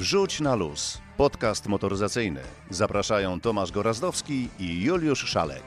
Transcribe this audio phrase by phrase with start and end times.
[0.00, 0.98] Wrzuć na luz.
[1.16, 2.40] Podcast motoryzacyjny.
[2.70, 5.62] Zapraszają Tomasz Gorazdowski i Juliusz Szalek.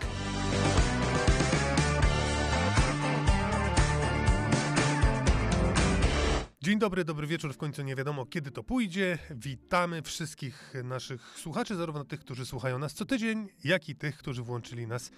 [6.61, 7.53] Dzień dobry, dobry wieczór.
[7.53, 9.17] W końcu nie wiadomo, kiedy to pójdzie.
[9.31, 14.43] Witamy wszystkich naszych słuchaczy, zarówno tych, którzy słuchają nas co tydzień, jak i tych, którzy
[14.43, 15.11] włączyli nas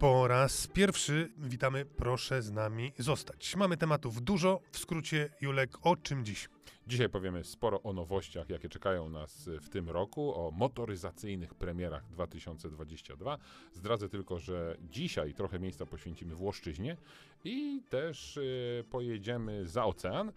[0.00, 1.28] po raz pierwszy.
[1.38, 3.56] Witamy, proszę z nami zostać.
[3.56, 4.60] Mamy tematów dużo.
[4.72, 6.48] W skrócie, Julek, o czym dziś?
[6.86, 13.38] Dzisiaj powiemy sporo o nowościach, jakie czekają nas w tym roku, o motoryzacyjnych premierach 2022.
[13.72, 16.96] Zdradzę tylko, że dzisiaj trochę miejsca poświęcimy Włoszczyźnie
[17.44, 20.32] i też y, pojedziemy za ocean.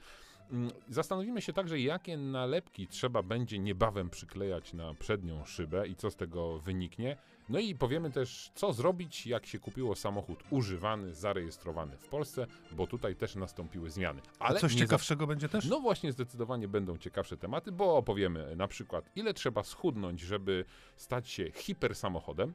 [0.51, 6.11] Mm, Zastanowimy się także, jakie nalepki trzeba będzie niebawem przyklejać na przednią szybę i co
[6.11, 7.17] z tego wyniknie.
[7.49, 12.87] No i powiemy też, co zrobić, jak się kupiło samochód używany, zarejestrowany w Polsce, bo
[12.87, 14.21] tutaj też nastąpiły zmiany.
[14.39, 15.65] A coś ciekawszego będzie też?
[15.65, 20.65] no właśnie, zdecydowanie będą ciekawsze tematy, bo opowiemy na przykład, ile trzeba schudnąć, żeby
[20.97, 22.53] stać się hipersamochodem.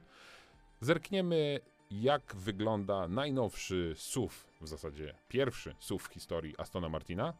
[0.81, 1.59] Zerkniemy,
[1.91, 7.33] jak wygląda najnowszy SUV, w zasadzie pierwszy SUV w historii Astona Martina.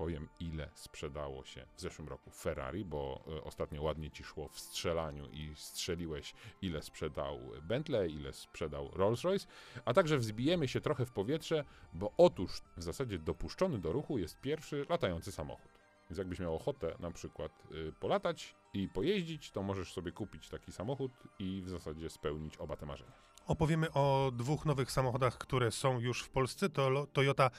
[0.00, 4.60] Powiem, ile sprzedało się w zeszłym roku Ferrari, bo e, ostatnio ładnie ci szło w
[4.60, 9.46] strzelaniu i strzeliłeś, ile sprzedał Bentley, ile sprzedał Rolls-Royce,
[9.84, 14.40] a także wzbijemy się trochę w powietrze, bo otóż w zasadzie dopuszczony do ruchu jest
[14.40, 15.72] pierwszy latający samochód.
[16.10, 20.72] Więc jakbyś miał ochotę na przykład y, polatać i pojeździć, to możesz sobie kupić taki
[20.72, 23.12] samochód i w zasadzie spełnić oba te marzenia.
[23.46, 26.68] Opowiemy o dwóch nowych samochodach, które są już w Polsce.
[26.68, 27.50] To Toyota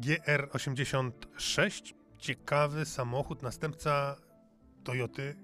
[0.00, 1.94] GR86.
[2.18, 4.16] Ciekawy samochód, następca
[4.84, 5.36] Toyoty.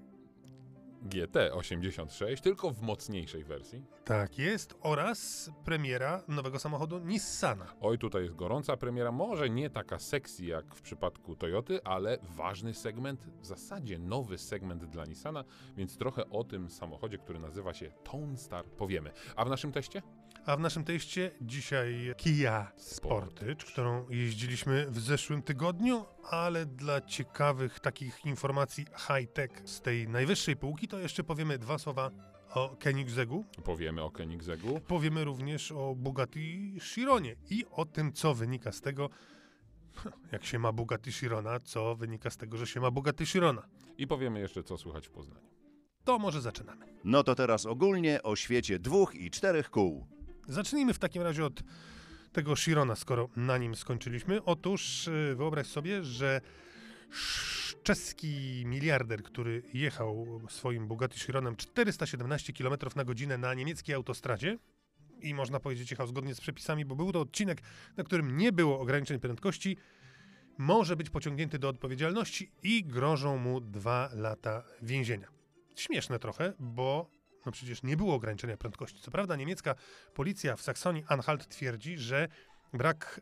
[1.09, 3.85] GT86, tylko w mocniejszej wersji.
[4.05, 4.75] Tak jest.
[4.81, 7.65] Oraz premiera nowego samochodu Nissana.
[7.81, 12.73] Oj, tutaj jest gorąca premiera, może nie taka sexy jak w przypadku Toyoty, ale ważny
[12.73, 15.43] segment, w zasadzie nowy segment dla Nissana,
[15.77, 19.11] więc trochę o tym samochodzie, który nazywa się Tone Star powiemy.
[19.35, 20.01] A w naszym teście?
[20.45, 27.79] A w naszym teście dzisiaj Kia Sportage, którą jeździliśmy w zeszłym tygodniu, ale dla ciekawych
[27.79, 32.11] takich informacji high-tech z tej najwyższej półki, to jeszcze powiemy dwa słowa
[32.53, 33.45] o Koenigseggu.
[33.63, 34.79] Powiemy o Koenigseggu.
[34.79, 39.09] Powiemy również o Bugatti Chironie i o tym, co wynika z tego,
[40.31, 43.67] jak się ma Bugatti Chirona, co wynika z tego, że się ma Bugatti Chirona.
[43.97, 45.51] I powiemy jeszcze, co słychać w Poznaniu.
[46.03, 46.85] To może zaczynamy.
[47.03, 50.07] No to teraz ogólnie o świecie dwóch i czterech kół.
[50.47, 51.63] Zacznijmy w takim razie od
[52.31, 54.43] tego Chirona, skoro na nim skończyliśmy.
[54.43, 56.41] Otóż y, wyobraź sobie, że
[57.83, 64.57] czeski miliarder, który jechał swoim Bugatti Chironem 417 km na godzinę na niemieckiej autostradzie
[65.21, 67.61] i można powiedzieć jechał zgodnie z przepisami, bo był to odcinek,
[67.97, 69.77] na którym nie było ograniczeń prędkości,
[70.57, 75.27] może być pociągnięty do odpowiedzialności i grożą mu dwa lata więzienia.
[75.75, 77.09] Śmieszne trochę, bo
[77.45, 79.01] no przecież nie było ograniczenia prędkości.
[79.01, 79.75] Co prawda niemiecka
[80.13, 82.27] policja w Saksonii-Anhalt twierdzi, że
[82.73, 83.21] brak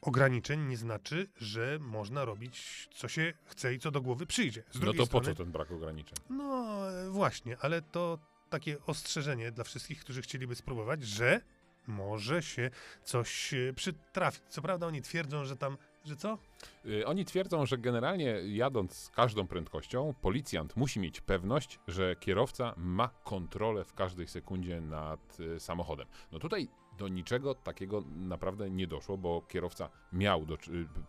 [0.00, 4.62] ograniczeń nie znaczy, że można robić co się chce i co do głowy przyjdzie.
[4.70, 6.18] Z No to po strony, co ten brak ograniczeń?
[6.30, 8.18] No e, właśnie, ale to
[8.50, 11.40] takie ostrzeżenie dla wszystkich, którzy chcieliby spróbować, że
[11.86, 12.70] może się
[13.04, 14.42] coś e, przytrafić.
[14.48, 16.38] Co prawda oni twierdzą, że tam, że co?
[16.86, 22.74] Y, Oni twierdzą, że generalnie jadąc z każdą prędkością, policjant musi mieć pewność, że kierowca
[22.76, 26.06] ma kontrolę w każdej sekundzie nad y, samochodem.
[26.32, 30.58] No tutaj do niczego takiego naprawdę nie doszło, bo kierowca miał do, y,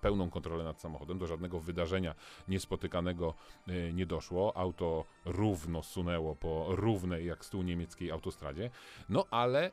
[0.01, 2.15] pełną kontrolę nad samochodem, do żadnego wydarzenia
[2.47, 3.33] niespotykanego
[3.93, 4.57] nie doszło.
[4.57, 8.69] Auto równo sunęło po równej jak stół niemieckiej autostradzie.
[9.09, 9.71] No ale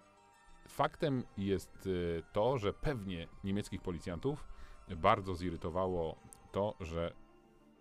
[0.68, 1.88] faktem jest
[2.32, 4.51] to, że pewnie niemieckich policjantów
[4.96, 6.16] bardzo zirytowało
[6.52, 7.12] to, że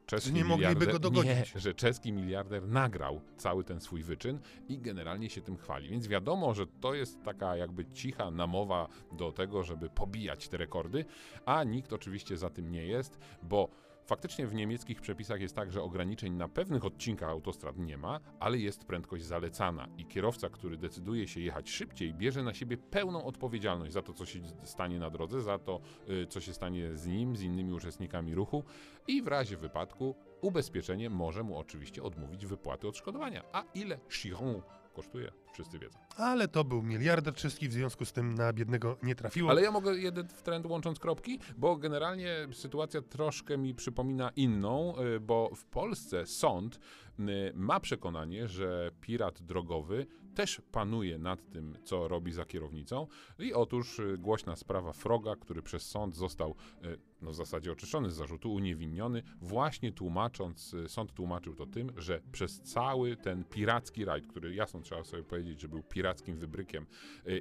[0.05, 1.53] czeski nie mogliby go dogonić.
[1.55, 5.89] Że czeski miliarder nagrał cały ten swój wyczyn i generalnie się tym chwali.
[5.89, 11.05] Więc wiadomo, że to jest taka jakby cicha namowa do tego, żeby pobijać te rekordy,
[11.45, 13.69] a nikt oczywiście za tym nie jest, bo
[14.05, 18.57] Faktycznie w niemieckich przepisach jest tak, że ograniczeń na pewnych odcinkach autostrad nie ma, ale
[18.57, 23.93] jest prędkość zalecana i kierowca, który decyduje się jechać szybciej, bierze na siebie pełną odpowiedzialność
[23.93, 27.35] za to, co się stanie na drodze, za to, y, co się stanie z nim,
[27.35, 28.63] z innymi uczestnikami ruchu
[29.07, 33.43] i w razie wypadku ubezpieczenie może mu oczywiście odmówić wypłaty odszkodowania.
[33.53, 35.31] A ile Chiron kosztuje?
[35.53, 35.99] wszyscy wiedzą.
[36.17, 39.49] Ale to był miliarder czeski, w związku z tym na biednego nie trafiło.
[39.49, 44.95] Ale ja mogę jeden w trend łącząc kropki, bo generalnie sytuacja troszkę mi przypomina inną,
[44.99, 46.79] y, bo w Polsce sąd
[47.19, 53.07] y, ma przekonanie, że pirat drogowy też panuje nad tym, co robi za kierownicą.
[53.39, 58.11] I otóż y, głośna sprawa Froga, który przez sąd został y, no w zasadzie oczyszczony
[58.11, 64.05] z zarzutu, uniewinniony, właśnie tłumacząc, y, sąd tłumaczył to tym, że przez cały ten piracki
[64.05, 66.85] rajd, który jasno trzeba sobie powiedzieć, że był pirackim wybrykiem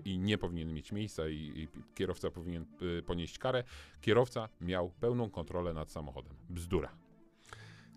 [0.05, 2.67] i nie powinien mieć miejsca i, i kierowca powinien
[3.07, 3.65] ponieść karę,
[4.01, 6.35] kierowca miał pełną kontrolę nad samochodem.
[6.49, 6.97] Bzdura.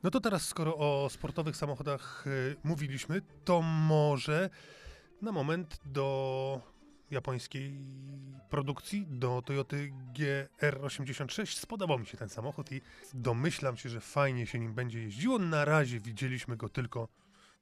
[0.04, 2.26] No to teraz, skoro o sportowych samochodach
[2.64, 4.50] mówiliśmy, to może
[5.24, 6.62] na moment do
[7.12, 7.80] japońskiej
[8.50, 11.60] produkcji, do Toyoty GR86.
[11.60, 12.82] Spodobał mi się ten samochód i
[13.14, 15.40] domyślam się, że fajnie się nim będzie jeździło.
[15.40, 17.08] Na razie widzieliśmy go tylko,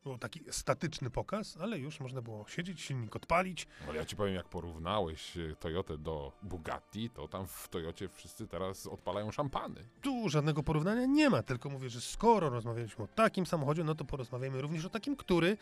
[0.03, 3.67] był taki statyczny pokaz, ale już można było siedzieć, silnik odpalić.
[3.87, 8.47] Ale ja ci powiem, jak porównałeś y, Toyotę do Bugatti, to tam w Toyocie wszyscy
[8.47, 9.87] teraz odpalają szampany.
[10.01, 14.05] Tu żadnego porównania nie ma, tylko mówię, że skoro rozmawialiśmy o takim samochodzie, no to
[14.05, 15.57] porozmawiajmy również o takim, który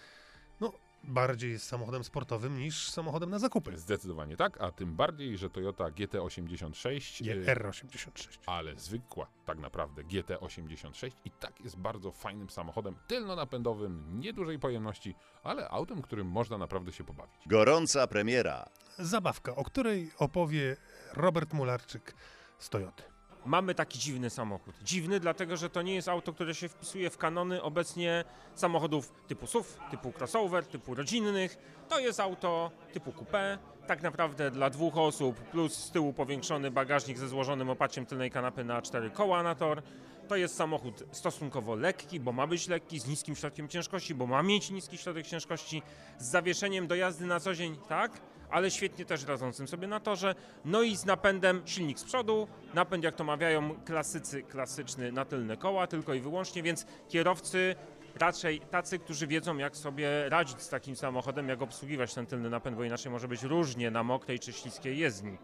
[0.61, 0.73] no,
[1.03, 3.77] bardziej jest samochodem sportowym niż samochodem na zakupy.
[3.77, 8.37] Zdecydowanie tak, a tym bardziej, że Toyota GT86, Nie, y, R86.
[8.45, 15.69] ale zwykła tak naprawdę GT86 i tak jest bardzo fajnym samochodem tylnonapędowym, niedużej pojemności, ale
[15.69, 17.41] autem, którym można naprawdę się pobawić.
[17.45, 18.69] Gorąca premiera.
[18.97, 20.75] Zabawka, o której opowie
[21.13, 22.15] Robert Mularczyk
[22.59, 23.08] z Toyoty.
[23.45, 24.75] Mamy taki dziwny samochód.
[24.83, 28.23] Dziwny, dlatego że to nie jest auto, które się wpisuje w kanony obecnie
[28.55, 31.57] samochodów typu SUV, typu crossover, typu rodzinnych.
[31.89, 33.57] To jest auto typu coupé,
[33.87, 38.63] tak naprawdę dla dwóch osób, plus z tyłu powiększony bagażnik ze złożonym opaciem tylnej kanapy
[38.63, 39.81] na cztery koła na tor.
[40.27, 44.43] To jest samochód stosunkowo lekki, bo ma być lekki, z niskim środkiem ciężkości, bo ma
[44.43, 45.81] mieć niski środek ciężkości,
[46.19, 48.21] z zawieszeniem do jazdy na co dzień, tak?
[48.51, 50.35] Ale świetnie też radzącym sobie na torze.
[50.65, 55.57] No i z napędem silnik z przodu, napęd jak to mawiają klasycy, klasyczny na tylne
[55.57, 57.75] koła tylko i wyłącznie, więc kierowcy
[58.15, 62.77] raczej tacy, którzy wiedzą jak sobie radzić z takim samochodem, jak obsługiwać ten tylny napęd,
[62.77, 65.37] bo inaczej może być różnie na mokrej czy śliskiej jezdni.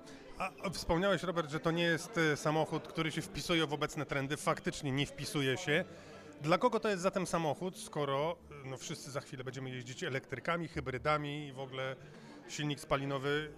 [0.63, 4.38] A wspomniałeś, Robert, że to nie jest e, samochód, który się wpisuje w obecne trendy.
[4.38, 5.86] Faktycznie nie wpisuje się.
[6.42, 8.36] Dla kogo to jest zatem samochód, skoro
[8.66, 11.96] e, no, wszyscy za chwilę będziemy jeździć elektrykami, hybrydami i w ogóle
[12.48, 13.52] silnik spalinowy?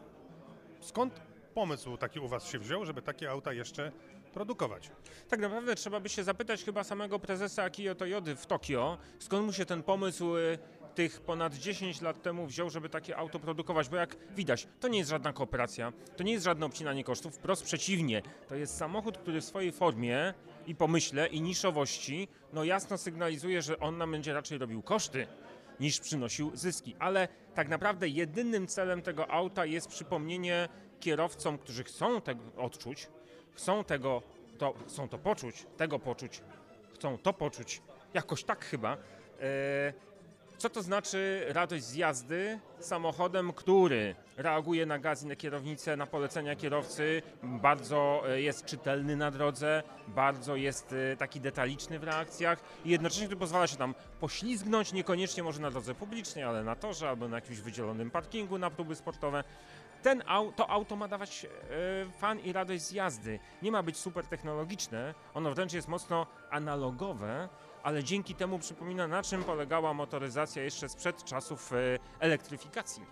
[0.80, 1.22] Skąd
[1.54, 3.92] pomysł taki u Was się wziął, żeby takie auta jeszcze
[4.34, 4.92] produkować?
[5.30, 9.54] Tak naprawdę trzeba by się zapytać chyba samego prezesa Akio Toyody w Tokio, skąd mu
[9.54, 10.60] się ten pomysł y,
[10.96, 14.98] tych ponad 10 lat temu wziął, żeby takie auto produkować, bo jak widać, to nie
[14.98, 19.42] jest żadna kooperacja, to nie jest żadne obcinanie kosztów, wprost przeciwnie, to jest samochód, który
[19.42, 20.34] w swojej formie
[20.68, 25.28] i pomyśle i niszowości, no jasno sygnalizuje, że on nam będzie raczej robił koszty,
[25.80, 26.96] niż przynosił zyski.
[27.00, 30.70] Ale tak naprawdę jedynym celem tego auta jest przypomnienie
[31.00, 33.08] kierowcom, którzy chcą tego odczuć,
[33.54, 34.22] chcą tego,
[34.58, 36.42] to, chcą to poczuć, tego poczuć,
[36.94, 37.82] chcą to poczuć,
[38.14, 38.98] jakoś tak chyba.
[39.42, 39.94] E,
[40.58, 46.06] co to znaczy radość z jazdy samochodem, który reaguje na gaz i na kierownicę, na
[46.06, 52.60] polecenia kierowcy, bardzo e, jest czytelny na drodze, bardzo jest e, taki detaliczny w reakcjach
[52.86, 57.28] i jednocześnie pozwala się tam poślizgnąć, niekoniecznie może na drodze publicznej, ale na torze albo
[57.28, 59.44] na jakimś wydzielonym parkingu na próby sportowe.
[60.04, 60.24] Ten
[60.56, 63.40] to auto ma dawać e, fan i radość z jazdy.
[63.62, 67.50] Nie ma być super technologiczne, ono wręcz jest mocno analogowe,
[67.88, 71.76] ale dzięki temu przypomina na czym polegała motoryzacja jeszcze sprzed czasów e,
[72.20, 73.06] elektryfikacji.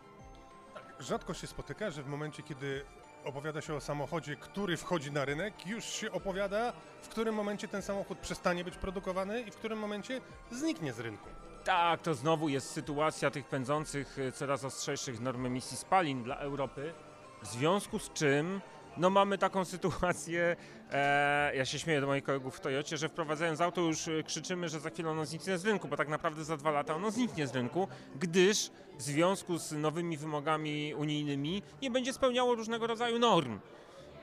[0.99, 2.85] Rzadko się spotyka, że w momencie, kiedy
[3.25, 7.81] opowiada się o samochodzie, który wchodzi na rynek, już się opowiada, w którym momencie ten
[7.81, 11.29] samochód przestanie być produkowany i w którym momencie zniknie z rynku.
[11.63, 16.93] Tak, to znowu jest sytuacja tych pędzących e, coraz ostrzejszych norm emisji spalin dla Europy,
[17.41, 18.61] w związku z czym
[18.97, 20.55] no mamy taką sytuację,
[20.91, 24.69] e, ja się śmieję do moich kolegów w Toyocie, że wprowadzając auto już e, krzyczymy,
[24.69, 27.47] że za chwilę ono zniknie z rynku, bo tak naprawdę za dwa lata ono zniknie
[27.47, 27.87] z rynku,
[28.19, 33.59] gdyż w związku z nowymi wymogami unijnymi nie będzie spełniało różnego rodzaju norm.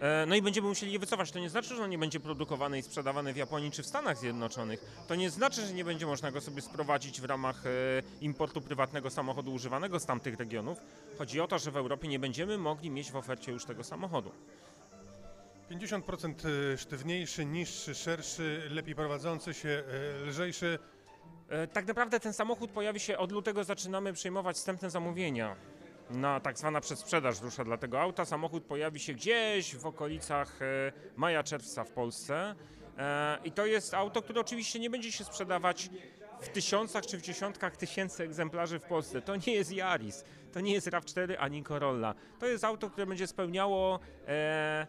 [0.03, 1.31] E, No i będziemy musieli je wycofać.
[1.31, 4.19] To nie znaczy, że on nie będzie produkowany i sprzedawany w Japonii czy w Stanach
[4.19, 5.05] Zjednoczonych.
[5.09, 7.71] To nie znaczy, że nie będzie można go sobie sprowadzić w ramach e,
[8.21, 10.79] importu prywatnego samochodu używanego z tamtych regionów.
[11.19, 14.31] Chodzi o to, że w Europie nie będziemy mogli mieć w ofercie już tego samochodu.
[15.71, 19.83] 50% y, sztywniejszy, niższy, szerszy, lepiej prowadzący się,
[20.27, 20.79] lżejszy.
[21.49, 25.57] E, Tak naprawdę ten samochód pojawi się od lutego, zaczynamy przyjmować wstępne zamówienia.
[26.13, 28.25] Na tak zwana przedsprzedaż rusza dla tego auta.
[28.25, 32.55] Samochód pojawi się gdzieś w okolicach e, maja, czerwca w Polsce.
[32.99, 35.91] E, I to jest auto, które oczywiście nie będzie się sprzedawać
[36.41, 39.23] w tysiącach czy w dziesiątkach tysięcy egzemplarzy w Polsce.
[39.23, 42.15] To nie jest Yaris, to nie jest RAV4 ani Corolla.
[42.39, 44.87] To jest auto, które będzie spełniało e,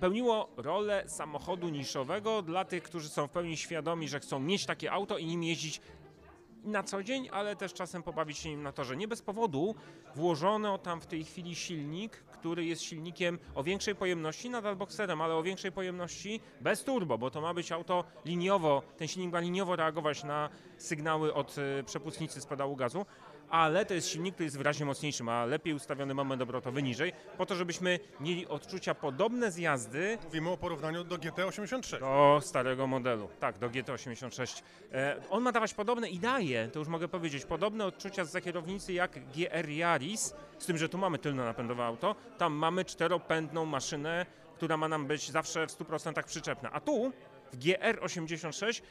[0.00, 4.92] pełniło rolę samochodu niszowego dla tych, którzy są w pełni świadomi, że chcą mieć takie
[4.92, 5.80] auto i nim jeździć
[6.66, 8.96] na co dzień, ale też czasem pobawić się nim na torze.
[8.96, 9.74] Nie bez powodu
[10.14, 15.34] włożono tam w tej chwili silnik, który jest silnikiem o większej pojemności, nadal boxerem, ale
[15.34, 19.76] o większej pojemności bez turbo, bo to ma być auto liniowo, ten silnik ma liniowo
[19.76, 23.06] reagować na sygnały od e, przepustnicy z pedału gazu,
[23.50, 27.46] ale to jest silnik, który jest wyraźnie mocniejszy, ma lepiej ustawiony moment obrotowy niżej, po
[27.46, 32.00] to, żebyśmy mieli odczucia podobne z jazdy Mówimy o porównaniu do GT86.
[32.00, 34.62] do starego modelu, tak, do GT86.
[34.92, 38.92] E, on ma dawać podobne i daje, to już mogę powiedzieć, podobne odczucia z kierownicy
[38.92, 44.76] jak GR Yaris, z tym, że tu mamy tylno-napędowe auto, tam mamy czteropędną maszynę, która
[44.76, 46.70] ma nam być zawsze w 100% przyczepna.
[46.72, 47.12] A tu
[47.52, 48.82] w GR86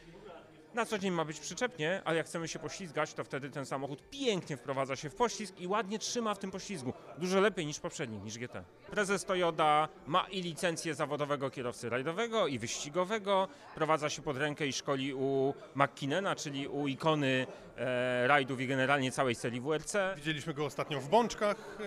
[0.75, 4.09] na co dzień ma być przyczepnie, ale jak chcemy się poślizgać, to wtedy ten samochód
[4.09, 6.93] pięknie wprowadza się w poślizg i ładnie trzyma w tym poślizgu.
[7.17, 8.63] Dużo lepiej niż poprzedni, niż GT.
[8.91, 13.47] Prezes Toyota ma i licencję zawodowego kierowcy rajdowego i wyścigowego.
[13.75, 19.11] Prowadza się pod rękę i szkoli u McKinnena, czyli u ikony e, rajdów i generalnie
[19.11, 19.95] całej serii WRC.
[20.15, 21.77] Widzieliśmy go ostatnio w Bączkach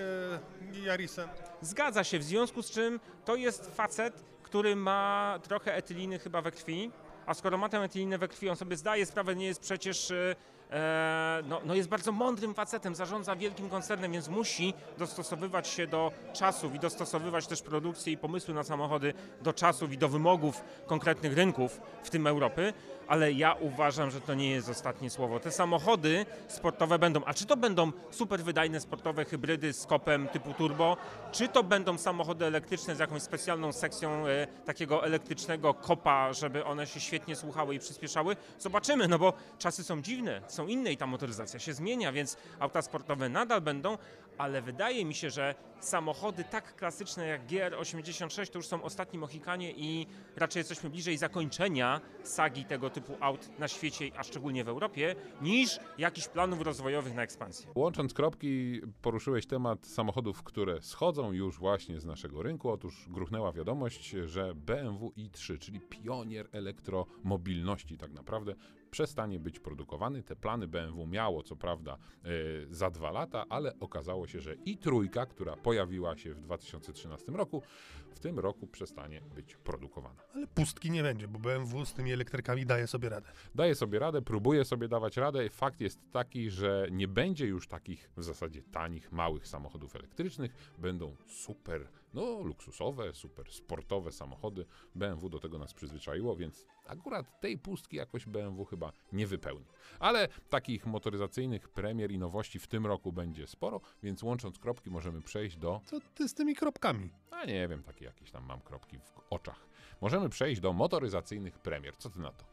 [0.75, 1.29] e, Jarisem.
[1.61, 6.53] Zgadza się, w związku z czym to jest facet, który ma trochę etyliny chyba we
[6.53, 6.91] krwi,
[7.29, 10.37] a skoro ma tę etylinę we krwi, on sobie zdaje sprawę, nie jest przecież, e,
[10.71, 16.13] e, no, no jest bardzo mądrym facetem, zarządza wielkim koncernem, więc musi dostosowywać się do
[16.33, 21.35] czasów i dostosowywać też produkcję i pomysły na samochody do czasów i do wymogów konkretnych
[21.35, 22.73] rynków, w tym Europy,
[23.09, 25.41] ale ja uważam, że to nie jest ostatnie słowo.
[25.41, 30.55] Te samochody sportowe będą, a czy to będą super wydajne sportowe hybrydy z kopem typu
[30.55, 30.97] turbo,
[31.33, 36.87] czy to będą samochody elektryczne z jakąś specjalną sekcją e, takiego elektrycznego kopa, żeby one
[36.87, 41.07] się świetnie słuchały i przyspieszały, zobaczymy, no bo czasy są dziwne, są inne i ta
[41.07, 43.99] motoryzacja się zmienia, więc auta sportowe nadal będą,
[44.39, 49.73] ale wydaje mi się, że samochody tak klasyczne jak GR86 to już są ostatni Mohikanie
[49.73, 55.15] i raczej jesteśmy bliżej zakończenia sagi tego typu aut na świecie, a szczególnie w Europie,
[55.43, 57.71] niż jakichś planów rozwojowych na ekspansję.
[57.75, 62.71] Łącząc kropki, poruszyłeś temat samochodów, które schodzą już właśnie z naszego rynku.
[62.71, 68.55] Otóż gruchnęła wiadomość, że BMW i3, czyli pionier elektromobilności tak naprawdę,
[68.91, 70.23] przestanie być produkowany.
[70.23, 72.29] Te plany BMW miało co prawda e,
[72.71, 77.63] za dwa lata, ale okazało się, że i trójka, która pojawiła się w 2013 roku,
[78.11, 80.23] w tym roku przestanie być produkowana.
[80.35, 83.29] Ale pustki nie będzie, bo BMW z tymi elektrykami daje sobie radę.
[83.55, 85.51] Daje sobie radę, próbuje sobie dawać radę.
[85.51, 90.53] Fakt jest taki, że nie będzie już takich w zasadzie tanich, małych samochodów elektrycznych.
[90.79, 94.67] Będą super, no luksusowe, super sportowe samochody.
[94.95, 99.67] BMW do tego nas przyzwyczaiło, więc akurat tej pustki jakoś BMW chyba nie wypełni.
[99.99, 105.23] Ale takich motoryzacyjnych premier i nowości w tym roku będzie sporo, więc łącząc kropki możemy
[105.23, 107.11] przejść do Co ty z tymi kropkami?
[107.31, 109.67] a nie wiem, takie jakieś tam mam kropki w oczach.
[110.01, 111.97] Możemy przejść do motoryzacyjnych premier.
[111.97, 112.45] Co ty na to?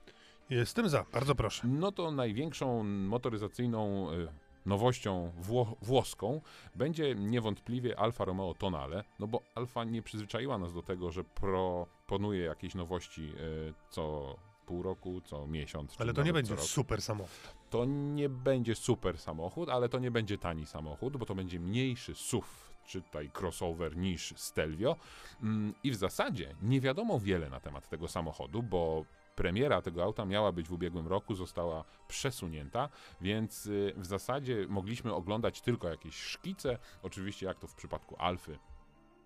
[0.49, 1.67] Jestem za, bardzo proszę.
[1.67, 4.27] No to największą motoryzacyjną y,
[4.65, 6.41] nowością wło włoską
[6.75, 12.43] będzie niewątpliwie Alfa Romeo Tonale, no bo Alfa nie przyzwyczaiła nas do tego, że proponuje
[12.43, 14.35] jakieś nowości y, co
[14.65, 15.95] pół roku, co miesiąc.
[15.99, 17.53] Ale to nie będzie super samochód.
[17.69, 22.15] To nie będzie super samochód, ale to nie będzie tani samochód, bo to będzie mniejszy
[22.15, 22.47] SUV,
[22.85, 24.95] czytaj crossover niż Stelvio.
[25.43, 30.25] Mm, I w zasadzie nie wiadomo wiele na temat tego samochodu, bo premiera tego auta
[30.25, 32.89] miała być w ubiegłym roku, została przesunięta,
[33.21, 36.77] więc y, w zasadzie mogliśmy oglądać tylko jakieś szkice.
[37.03, 38.57] Oczywiście, jak to w przypadku Alfy,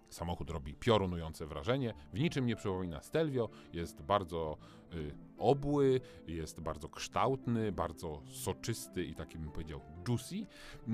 [0.09, 4.57] Samochód robi piorunujące wrażenie, w niczym nie przypomina Stelvio, jest bardzo
[4.93, 10.35] y, obły, jest bardzo kształtny, bardzo soczysty i taki bym powiedział juicy.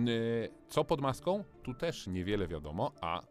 [0.07, 1.43] Y, co pod maską?
[1.63, 3.21] Tu też niewiele wiadomo, a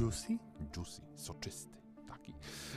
[0.00, 0.38] Juicy?
[0.76, 1.78] juicy, soczysty.
[2.08, 2.34] Taki.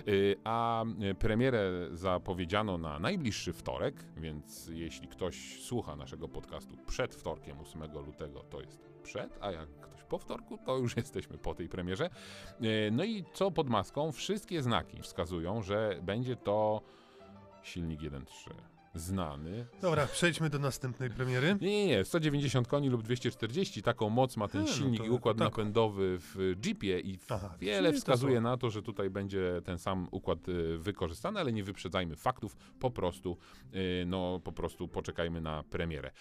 [0.08, 7.16] Y, A y, premierę zapowiedziano na najbliższy wtorek, więc jeśli ktoś słucha naszego podcastu przed
[7.16, 11.70] wtorkiem 8 lutego, to jest przed, a jak po wtorku, to już jesteśmy po tej
[11.70, 12.10] premierze.
[12.62, 14.12] Y, No i co pod maską?
[14.12, 16.82] Wszystkie znaki wskazują, że będzie to
[17.64, 18.22] silnik 1.3.
[18.98, 21.58] Znany, Dobra, przejdźmy do następnej premiery.
[21.62, 25.10] nie, nie, nie, 190 koni lub 240, taką moc ma ten no silnik to- i
[25.10, 25.52] układ tak.
[25.52, 30.50] napędowy w Jeepie i Aha, wiele wskazuje na to, że tutaj będzie ten sam układ
[30.50, 33.38] y, wykorzystany, ale nie wyprzedzajmy faktów, po prostu,
[33.76, 36.12] y, no po prostu poczekajmy na premierę.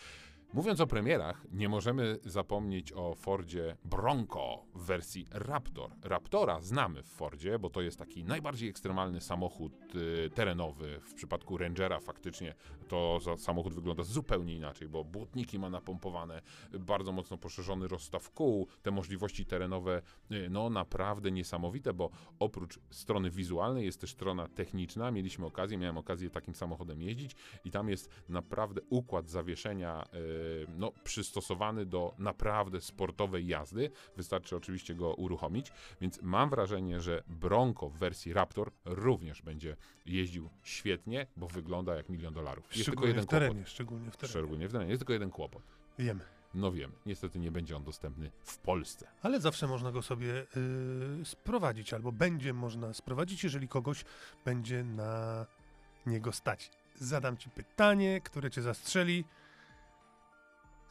[0.55, 5.91] Mówiąc o premierach, nie możemy zapomnieć o Fordzie Bronco w wersji Raptor.
[6.03, 11.01] Raptora znamy w Fordzie, bo to jest taki najbardziej ekstremalny samochód y, terenowy.
[11.05, 12.55] W przypadku Rangera faktycznie
[12.89, 16.43] to samochód wygląda zupełnie inaczej, bo błotniki ma napompowane,
[16.81, 23.31] bardzo mocno poszerzony rozstaw kół, te możliwości terenowe, y, no naprawdę niesamowite, bo oprócz strony
[23.31, 25.11] wizualnej jest też strona techniczna.
[25.11, 30.44] Mieliśmy okazję, miałem okazję takim samochodem jeździć i tam jest naprawdę układ zawieszenia y,
[30.77, 33.91] no, przystosowany do naprawdę sportowej jazdy.
[34.17, 40.51] Wystarczy oczywiście go uruchomić, więc mam wrażenie, że Bronco w wersji Raptor również będzie jeździł
[40.63, 42.65] świetnie, bo wygląda jak milion dolarów.
[42.65, 43.71] Jest tylko Szczególnie jeden w terenie, kłopot.
[43.73, 44.31] szczególnie w terenie.
[44.31, 44.91] Szczególnie w terenie.
[44.91, 45.63] Jest tylko jeden kłopot.
[45.99, 46.25] Wiemy.
[46.55, 49.07] No wiem, niestety nie będzie on dostępny w Polsce.
[49.23, 50.47] Ale zawsze można go sobie
[51.21, 54.05] y, sprowadzić, albo będzie można sprowadzić, jeżeli kogoś
[54.45, 55.47] będzie na
[56.07, 56.71] niego stać.
[56.95, 59.25] Zadam ci pytanie, które cię zastrzeli.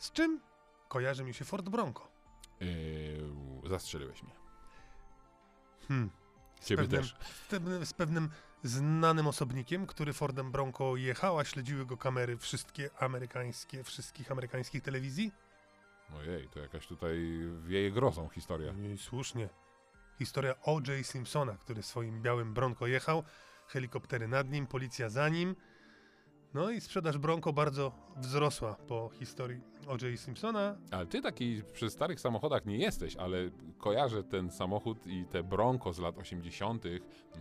[0.03, 0.39] Z czym
[0.87, 2.07] kojarzy mi się Ford Bronco?
[2.59, 4.33] Yy, zastrzeliłeś mnie.
[5.87, 6.09] Hmm.
[6.61, 7.15] Ciebie pewnym- też.
[7.45, 8.29] Z pewnym, z pewnym
[8.63, 15.31] znanym osobnikiem, który Fordem Bronco jechał, a śledziły go kamery wszystkie amerykańskie, wszystkich amerykańskich telewizji?
[16.15, 17.17] Ojej, to jakaś tutaj
[17.65, 18.73] wieje grozą historia.
[18.73, 19.49] I słusznie.
[20.19, 21.05] Historia O.J.
[21.05, 23.23] Simpsona, który swoim białym Bronco jechał,
[23.67, 25.55] helikoptery nad nim, policja za nim.
[26.53, 30.19] No i sprzedaż Bronco bardzo wzrosła po historii O.J.
[30.19, 30.75] Simpsona.
[30.91, 33.37] Ale ty taki przy starych samochodach nie jesteś, ale
[33.77, 36.83] kojarzę ten samochód i te Bronco z lat 80.,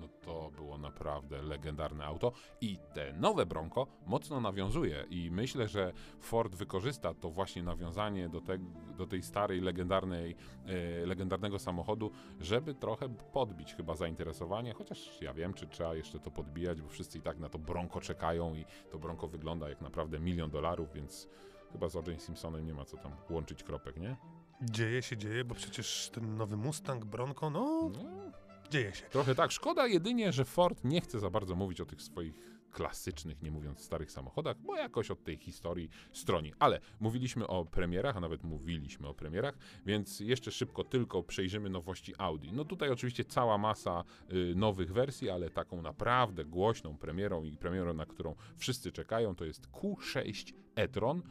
[0.00, 2.32] no to było naprawdę legendarne auto.
[2.60, 8.40] I te nowe Bronco mocno nawiązuje i myślę, że Ford wykorzysta to właśnie nawiązanie do,
[8.40, 8.58] te,
[8.98, 15.54] do tej starej, legendarnej, e, legendarnego samochodu, żeby trochę podbić chyba zainteresowanie, chociaż ja wiem,
[15.54, 18.98] czy trzeba jeszcze to podbijać, bo wszyscy i tak na to Bronco czekają i to
[18.98, 21.28] Bronco wygląda jak naprawdę milion dolarów, więc
[21.72, 22.22] chyba z O.J.
[22.22, 24.16] Simpsonem nie ma co tam łączyć kropek, nie?
[24.62, 28.32] Dzieje się, dzieje, bo przecież ten nowy Mustang Bronco, no, No,
[28.70, 29.04] dzieje się.
[29.06, 29.52] trochę tak.
[29.52, 32.34] Szkoda jedynie, że Ford nie chce za bardzo mówić o tych swoich
[32.70, 36.52] klasycznych, nie mówiąc starych samochodach, bo jakoś od tej historii stroni.
[36.58, 42.14] Ale mówiliśmy o premierach, a nawet mówiliśmy o premierach, więc jeszcze szybko tylko przejrzymy nowości
[42.18, 42.52] Audi.
[42.52, 47.94] No tutaj oczywiście cała masa y, nowych wersji, ale taką naprawdę głośną premierą i premierą,
[47.94, 51.22] na którą wszyscy czekają, to jest Q6 e-tron.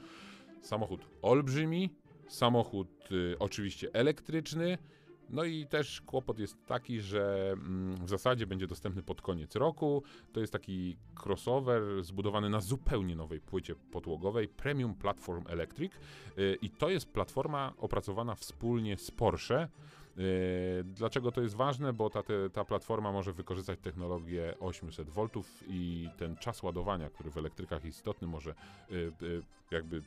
[0.62, 1.90] Samochód olbrzymi,
[2.28, 4.78] samochód y, oczywiście elektryczny,
[5.32, 10.04] no i też kłopot jest taki, że mm, w zasadzie będzie dostępny pod koniec roku.
[10.34, 15.92] To jest taki crossover zbudowany na zupełnie nowej płycie podłogowej Premium Platform Electric
[16.38, 19.68] Y, i to jest platforma opracowana wspólnie z Porsche.
[20.18, 21.94] Y, Dlaczego to jest ważne?
[21.94, 25.28] Bo ta, ta platforma może wykorzystać technologię 800 V
[25.68, 28.56] i ten czas ładowania, który w elektrykach jest istotny, może
[28.92, 29.12] y,
[29.72, 30.02] jakby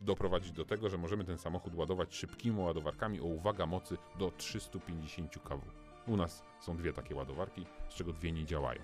[0.00, 5.38] doprowadzić do tego, że możemy ten samochód ładować szybkimi ładowarkami o uwaga mocy do 350
[5.38, 5.60] kW.
[6.06, 8.80] U nas są dwie takie ładowarki, z czego dwie nie działają.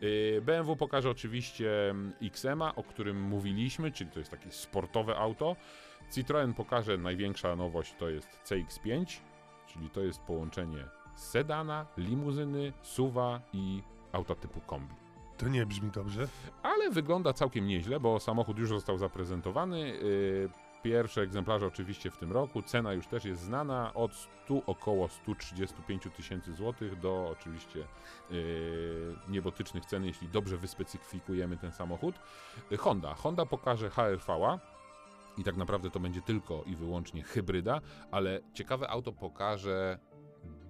[0.00, 5.56] Yy, BMW pokaże oczywiście mm, XM-a, o którym mówiliśmy, czyli to jest takie sportowe auto.
[6.14, 9.20] Citroen pokaże największa nowość, to jest CX-5,
[9.66, 13.82] czyli to jest połączenie sedana, limuzyny, suwa i
[14.12, 15.05] auta typu kombi.
[15.38, 16.28] To nie brzmi dobrze.
[16.62, 19.88] Ale wygląda całkiem nieźle, bo samochód już został zaprezentowany.
[19.88, 20.50] Yy,
[20.82, 22.62] Pierwsze egzemplarze oczywiście w tym roku.
[22.62, 27.78] Cena już też jest znana od 100 około 135 tysięcy złotych do oczywiście
[28.30, 32.14] yy, niebotycznych cen, jeśli dobrze wyspecyfikujemy ten samochód.
[32.78, 33.14] Honda.
[33.14, 34.58] Honda pokaże HRV-a.
[35.38, 39.98] I tak naprawdę to będzie tylko i wyłącznie hybryda, ale ciekawe auto pokaże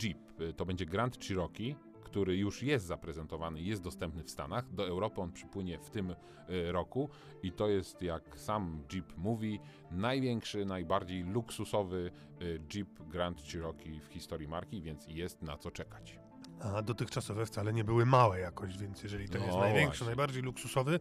[0.02, 0.18] Jeep.
[0.57, 1.76] To będzie Grand Cherokee,
[2.16, 4.72] który już jest zaprezentowany, jest dostępny w Stanach.
[4.74, 7.09] Do Europy on przypłynie w tym y, roku
[7.42, 12.11] i to jest, jak sam Jeep mówi, największy, najbardziej luksusowy
[12.42, 16.18] y, Jeep Grand Cherokee w historii marki, więc jest na co czekać.
[16.61, 20.07] A dotychczasowe wcale nie były małe jakoś, więc jeżeli to No jest największy, właśnie.
[20.07, 21.00] najbardziej luksusowy,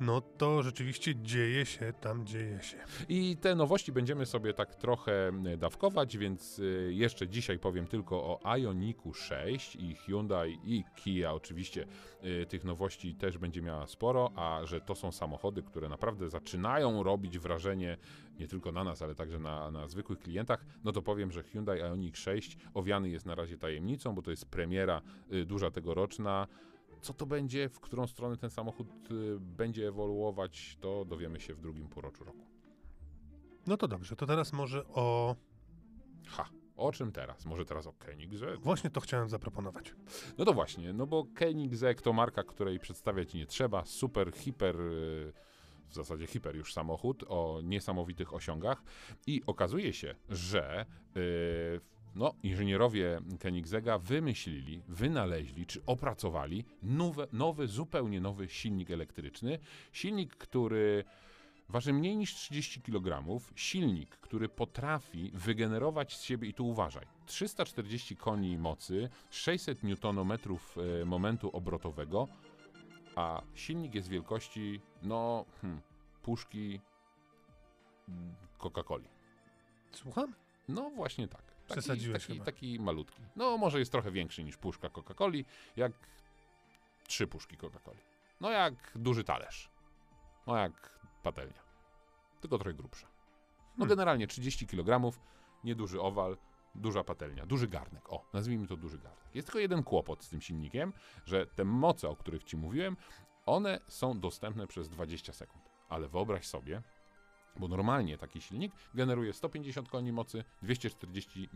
[0.00, 2.76] no to rzeczywiście dzieje się tam, dzieje się.
[3.08, 8.40] I te nowości będziemy sobie tak trochę y, dawkować, więc y, jeszcze dzisiaj powiem tylko
[8.40, 11.86] o Ioniku 6 i Hyundai i Kia oczywiście
[12.24, 17.02] y, tych nowości też będzie miała sporo, a że to są samochody, które naprawdę zaczynają
[17.02, 17.96] robić wrażenie
[18.40, 21.80] nie tylko na nas, ale także na, na zwykłych klientach, no to powiem, że Hyundai
[21.80, 25.02] Ioniq 6 owiany jest na razie tajemnicą, bo to jest premiera
[25.46, 26.46] duża tegoroczna.
[27.06, 31.60] Co to będzie, w którą stronę ten samochód y, będzie ewoluować, to dowiemy się w
[31.60, 32.46] drugim półroczu roku.
[33.66, 35.36] No to dobrze, to teraz może o...
[36.26, 37.44] Ha, o czym teraz?
[37.46, 38.62] Może teraz o Koenigsegg?
[38.62, 39.94] Właśnie to chciałem zaproponować.
[40.38, 43.84] No to właśnie, no bo Koenigsegg to marka, której przedstawiać nie trzeba.
[43.84, 45.32] Super, hiper, y,
[45.88, 48.82] w zasadzie hiper już samochód o niesamowitych osiągach
[49.26, 51.80] i okazuje się, że yy,
[52.14, 59.58] no, inżynierowie Koenigsegga wymyślili, wynaleźli czy opracowali nowe, nowy, zupełnie nowy silnik elektryczny.
[59.92, 61.04] Silnik, który
[61.68, 63.40] waży mniej niż 30 kg.
[63.54, 71.04] Silnik, który potrafi wygenerować z siebie, i tu uważaj, 340 koni mocy, 600 Nm e,
[71.04, 72.28] momentu obrotowego,
[73.16, 75.80] a silnik jest wielkości, no, hmm,
[76.22, 76.80] puszki
[78.08, 79.08] mm, Coca-Coli.
[79.92, 80.34] Słucham?
[80.68, 81.55] No właśnie tak.
[81.68, 83.22] Taki, Przesadziłeś taki, taki malutki.
[83.36, 85.44] No może jest trochę większy niż puszka Coca-Coli,
[85.76, 85.92] jak
[87.06, 88.00] trzy puszki Coca-Coli.
[88.40, 89.70] No jak duży talerz.
[90.46, 91.62] No jak patelnia.
[92.40, 93.06] Tylko trochę grubsza.
[93.06, 93.88] No Hmm.
[93.88, 95.12] generalnie 30 kg,
[95.64, 96.36] nieduży owal,
[96.74, 98.12] duża patelnia, duży garnek.
[98.12, 99.34] O, nazwijmy to duży garnek.
[99.34, 100.92] Jest tylko jeden kłopot z tym silnikiem,
[101.24, 102.96] że te moce, o których ci mówiłem,
[103.46, 105.64] one są dostępne przez 20 sekund.
[105.88, 106.82] Ale wyobraź sobie,
[107.58, 111.48] bo normalnie taki silnik generuje 150 koni mocy, 240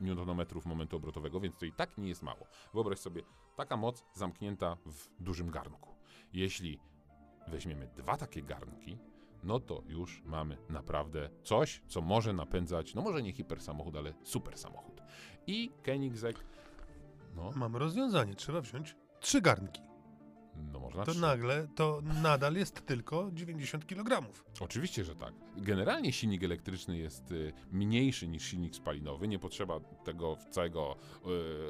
[0.00, 2.46] Nm momentu obrotowego, więc to i tak nie jest mało.
[2.74, 3.22] Wyobraź sobie,
[3.56, 5.94] taka moc zamknięta w dużym garnku.
[6.32, 6.78] Jeśli
[7.48, 8.98] weźmiemy dwa takie garnki,
[9.44, 14.58] no to już mamy naprawdę coś, co może napędzać, no może nie hipersamochód, ale super
[14.58, 15.02] samochód.
[15.46, 16.44] I Koenigsegg,
[17.36, 18.34] no, Mamy rozwiązanie.
[18.34, 19.82] Trzeba wziąć trzy garnki.
[20.88, 21.20] Można To trzy.
[21.20, 24.26] nagle, to nadal jest tylko 90 kg.
[24.60, 25.34] Oczywiście, że tak.
[25.56, 29.28] Generalnie silnik elektryczny jest y, mniejszy niż silnik spalinowy.
[29.28, 30.96] Nie potrzeba tego całego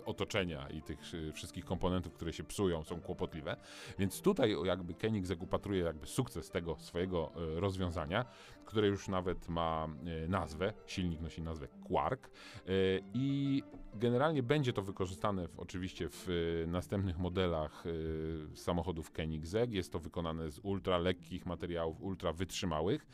[0.00, 3.57] y, otoczenia i tych y, wszystkich komponentów, które się psują, są kłopotliwe.
[3.98, 8.24] Więc tutaj jakby Koenigsegg upatruje jakby sukces tego swojego y, rozwiązania,
[8.64, 9.88] które już nawet ma
[10.24, 10.72] y, nazwę.
[10.87, 12.31] Silnik nosi nazwę Quark.
[12.68, 13.62] Y, I
[13.98, 19.72] generalnie będzie to wykorzystane w, oczywiście w y, następnych modelach y, samochodów Koenigsegg.
[19.72, 23.06] Jest to wykonane z ultra lekkich materiałów, ultra wytrzymałych.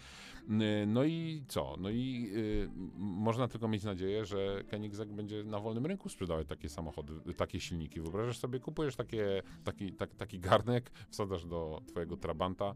[0.51, 1.77] Y, No i co?
[1.79, 6.69] No i y, można tylko mieć nadzieję, że Koenigsegg będzie na wolnym rynku sprzedawać takie
[6.69, 8.01] samochody, takie silniki.
[8.01, 12.75] Wyobrażasz sobie, kupujesz takie, taki, tak, taki garnek, wsadzasz do twojego Trabanta,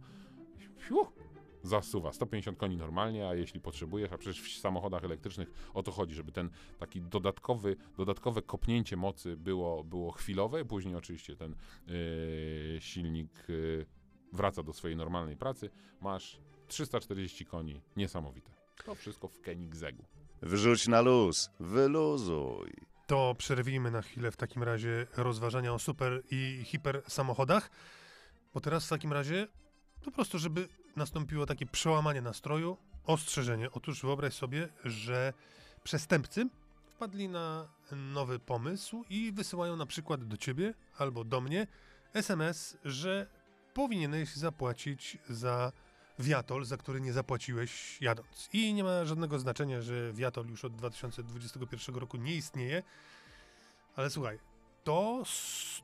[0.78, 1.06] fiu,
[1.62, 6.14] zasuwa 150 koni normalnie, a jeśli potrzebujesz, a przecież w samochodach elektrycznych o to chodzi,
[6.14, 11.54] żeby ten taki dodatkowy, dodatkowe kopnięcie mocy było, było chwilowe, później oczywiście ten
[11.86, 13.86] yy, silnik yy,
[14.32, 18.50] wraca do swojej normalnej pracy, masz 340 koni, niesamowite.
[18.84, 20.04] To wszystko w Koenigseggu.
[20.42, 22.72] Wrzuć na luz, wyluzuj.
[23.06, 27.70] To przerwijmy na chwilę w takim razie rozważania o super i hiper samochodach,
[28.54, 29.46] bo teraz w takim razie
[30.04, 33.70] po prostu, żeby nastąpiło takie przełamanie nastroju, ostrzeżenie.
[33.72, 35.32] Otóż wyobraź sobie, że
[35.84, 36.48] przestępcy
[36.86, 41.66] wpadli na nowy pomysł i wysyłają na przykład do ciebie albo do mnie
[42.14, 43.26] SMS, że
[43.74, 45.72] powinieneś zapłacić za
[46.18, 48.48] wiatol, za który nie zapłaciłeś jadąc.
[48.52, 52.82] I nie ma żadnego znaczenia, że wiatol już od 2021 roku nie istnieje,
[53.96, 54.38] ale słuchaj,
[54.84, 55.22] to,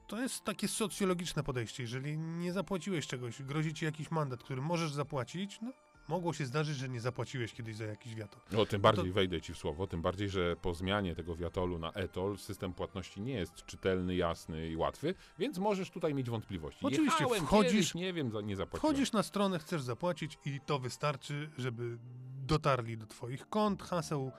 [0.06, 1.82] to jest takie socjologiczne podejście.
[1.82, 5.72] Jeżeli nie zapłaciłeś czegoś, grozi ci jakiś mandat, który możesz zapłacić, no
[6.08, 8.40] mogło się zdarzyć, że nie zapłaciłeś kiedyś za jakiś wiatol.
[8.52, 11.92] No, tym bardziej wejdę ci w słowo, tym bardziej, że po zmianie tego wiatolu na
[11.92, 16.86] etol system płatności nie jest czytelny, jasny i łatwy, więc możesz tutaj mieć wątpliwości.
[16.86, 18.94] Oczywiście, Jechałem wchodzisz- kiedyś, nie wiem, nie zapłaciłem.
[18.94, 21.98] Wchodzisz na stronę, chcesz zapłacić i to wystarczy, żeby
[22.46, 24.32] dotarli do twoich kont, haseł,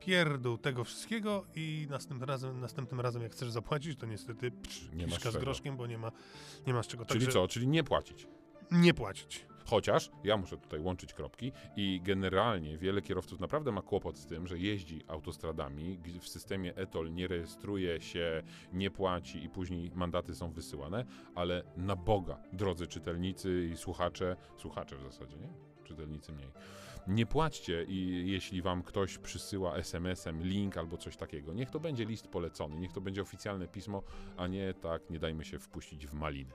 [0.00, 5.06] pierdół tego wszystkiego i następnym razem, następnym razem jak chcesz zapłacić, to niestety psz, Nie
[5.06, 6.12] masz z groszkiem, bo nie ma,
[6.66, 7.04] nie masz czego.
[7.04, 8.26] Czyli Także co, czyli nie płacić.
[8.70, 9.46] nie płacić.
[9.66, 14.46] Chociaż ja muszę tutaj łączyć kropki i generalnie wiele kierowców naprawdę ma kłopot z tym,
[14.46, 20.34] że jeździ autostradami, gdzie w systemie ETOL nie rejestruje się, nie płaci i później mandaty
[20.34, 21.04] są wysyłane,
[21.34, 25.48] ale na Boga, drodzy czytelnicy i słuchacze, słuchacze w zasadzie, nie?
[25.84, 26.48] Czytelnicy mniej.
[27.08, 32.04] Nie płaćcie i jeśli wam ktoś przysyła SMS-em link albo coś takiego, niech to będzie
[32.04, 34.02] list polecony, niech to będzie oficjalne pismo,
[34.36, 36.52] a nie tak, nie dajmy się wpuścić w maliny.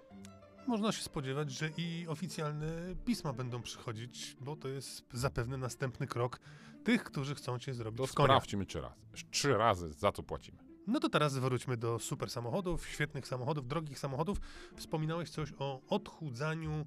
[0.67, 6.39] Można się spodziewać, że i oficjalne pisma będą przychodzić, bo to jest zapewne następny krok
[6.83, 8.27] tych, którzy chcą cię zrobić To w konia.
[8.27, 8.95] sprawdźmy trzy razy.
[9.31, 10.57] Trzy razy za co płacimy.
[10.87, 14.37] No to teraz wróćmy do super samochodów, świetnych samochodów, drogich samochodów.
[14.75, 16.85] Wspominałeś coś o odchudzaniu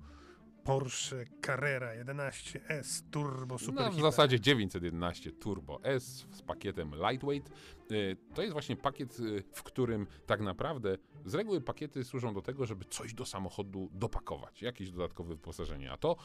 [0.65, 7.51] Porsche Carrera 11S Turbo Super no, w zasadzie 911 Turbo S z pakietem Lightweight.
[7.93, 12.43] Y, To jest właśnie pakiet, y, w którym tak naprawdę z reguły pakiety służą do
[12.43, 15.93] tego, żeby coś do samochodu dopakować, jakieś dodatkowe wyposażenie.
[15.93, 16.17] A to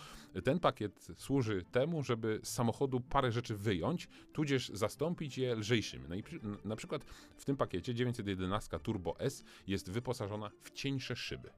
[0.44, 6.06] ten pakiet służy temu, żeby z samochodu parę rzeczy wyjąć, tudzież zastąpić je lżejszymi.
[6.10, 6.24] No i
[6.66, 7.04] na przykład
[7.38, 11.50] w tym pakiecie 911 Turbo S jest wyposażona w cieńsze szyby.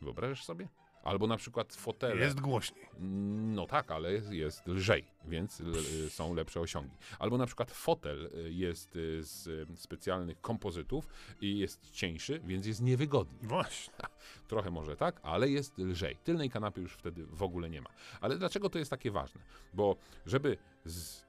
[0.00, 0.68] Wyobrażasz sobie?
[1.02, 2.24] Albo na przykład fotele.
[2.24, 2.88] Jest głośniej.
[3.54, 5.74] No tak, ale jest, jest lżej, więc l,
[6.10, 6.96] są lepsze osiągi.
[7.18, 11.06] Albo na przykład fotel y, jest y, z y, specjalnych kompozytów
[11.40, 13.48] i jest cieńszy, więc jest niewygodny.
[13.48, 13.94] Właśnie.
[14.48, 16.16] Trochę może tak, ale jest lżej.
[16.24, 17.90] Tylnej kanapy już wtedy w ogóle nie ma.
[18.20, 19.40] Ale dlaczego to jest takie ważne?
[19.74, 21.24] Bo żeby z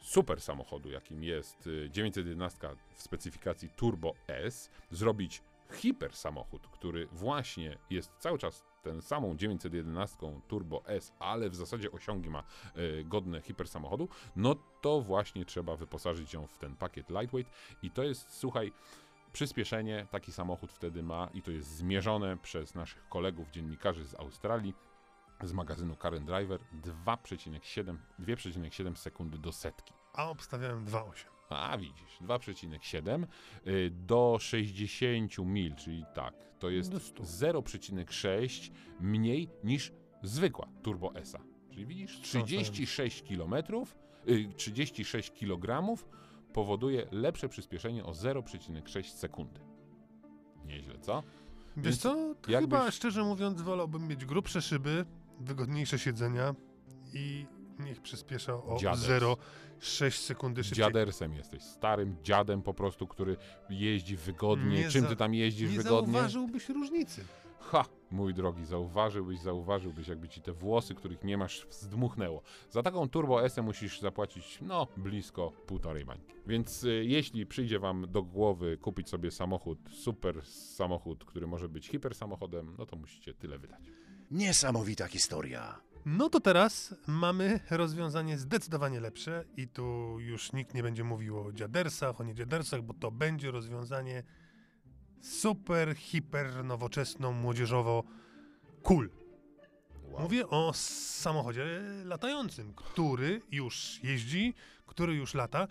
[0.00, 5.42] super samochodu, jakim jest y, 911 w specyfikacji Turbo S, zrobić
[5.72, 10.16] hiper samochód, który właśnie jest cały czas ten samą 911
[10.48, 12.44] Turbo S, ale w zasadzie osiągi ma
[12.76, 17.90] y, godne hiper samochodu, no to właśnie trzeba wyposażyć ją w ten pakiet lightweight i
[17.90, 18.72] to jest, słuchaj,
[19.32, 24.74] przyspieszenie taki samochód wtedy ma i to jest zmierzone przez naszych kolegów dziennikarzy z Australii
[25.42, 26.60] z magazynu and Driver
[27.06, 29.92] 2,7 2,7 sekundy do setki.
[30.12, 31.39] A obstawiałem 2,8.
[31.50, 33.26] A widzisz, 2,7
[33.66, 37.22] y, do 60 mil, czyli tak, to jest Do 100.
[37.22, 41.36] 0,6 mniej niż zwykła Turbo S.
[41.70, 43.54] Czyli widzisz, 36 km,
[44.28, 45.96] y, 36 kg
[46.52, 49.60] powoduje lepsze przyspieszenie o 0,6 sekundy.
[50.64, 51.22] Nieźle, co?
[51.76, 52.34] Wiesz Więc co?
[52.48, 55.04] jakbyś- Chyba szczerze mówiąc wolałbym mieć grubsze szyby,
[55.40, 56.54] wygodniejsze siedzenia
[57.14, 57.46] i
[57.84, 59.02] niech przyspiesza o Dziaders.
[59.80, 60.84] 0,6 sekundy szybciej.
[60.84, 63.36] Dziadersem jesteś, starym dziadem po prostu, który
[63.70, 64.78] jeździ wygodnie.
[64.78, 66.12] Nie Czym za- ty tam jeździsz Nie wygodnie?
[66.12, 67.24] zauważyłbyś różnicy.
[67.60, 72.42] Ha, mój drogi, zauważyłbyś, zauważyłbyś, jakby ci te włosy, których nie masz, zdmuchnęło.
[72.70, 76.34] Za taką Turbo S musisz zapłacić, no, blisko półtorej bańki.
[76.46, 81.88] Więc y, jeśli przyjdzie wam do głowy kupić sobie samochód, super samochód, który może być
[81.88, 83.80] hiper samochodem, no to musicie tyle wydać.
[84.30, 85.80] Niesamowita historia.
[86.06, 91.52] No to teraz mamy rozwiązanie zdecydowanie lepsze i tu już nikt nie będzie mówił o
[91.52, 94.22] dziadersach, o nie dziadersach, bo to będzie rozwiązanie
[95.20, 98.04] super, hiper, nowoczesno, młodzieżowo
[98.82, 99.10] cool.
[100.10, 100.22] Wow.
[100.22, 104.54] Mówię o samochodzie latającym, który już jeździ,
[104.86, 105.68] który już lata.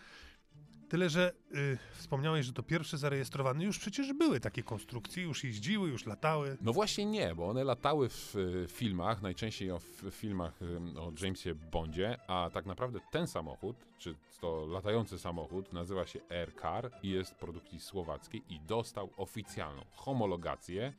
[0.89, 3.63] Tyle, że y, wspomniałeś, że to pierwszy zarejestrowany.
[3.63, 6.57] Już przecież były takie konstrukcje, już jeździły, już latały.
[6.61, 11.11] No właśnie nie, bo one latały w y, filmach, najczęściej o, w filmach y, o
[11.21, 16.91] Jamesie Bondzie, a tak naprawdę ten samochód, czy to latający samochód, nazywa się Air Car
[17.03, 20.93] i jest produkcji słowackiej i dostał oficjalną homologację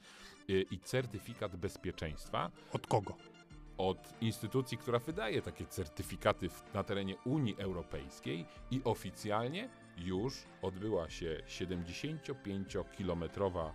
[0.51, 3.17] y, i certyfikat bezpieczeństwa Od kogo?
[3.81, 9.69] od instytucji, która wydaje takie certyfikaty w, na terenie Unii Europejskiej i oficjalnie
[10.01, 13.71] już odbyła się 75-kilometrowa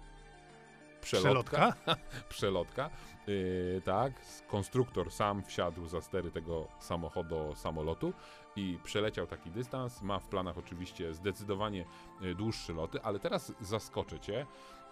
[1.06, 1.72] przelotka.
[1.72, 1.96] Przelotka?
[2.36, 2.90] przelotka.
[3.28, 4.14] Yy, tak,
[4.48, 8.14] konstruktor sam wsiadł za stery tego samochodu, samolotu
[8.56, 10.02] i przeleciał taki dystans.
[10.02, 11.86] Ma w planach oczywiście zdecydowanie
[12.22, 14.46] y, dłuższe loty, ale teraz zaskoczę cię.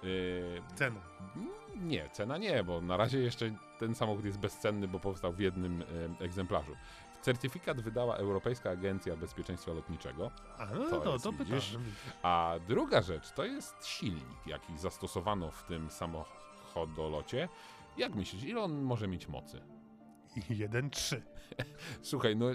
[0.03, 0.99] Yy, Ceną.
[1.75, 5.81] nie, cena nie, bo na razie jeszcze ten samochód jest bezcenny, bo powstał w jednym
[5.81, 6.75] e, egzemplarzu.
[7.23, 11.77] Certyfikat wydała Europejska Agencja Bezpieczeństwa Lotniczego, A no To to, jest, to widzisz?
[12.23, 17.49] a druga rzecz to jest silnik, jaki zastosowano w tym samochodolocie.
[17.97, 19.61] Jak myślisz, ile on może mieć mocy?
[20.49, 21.21] Jeden, trzy.
[22.01, 22.45] Słuchaj, no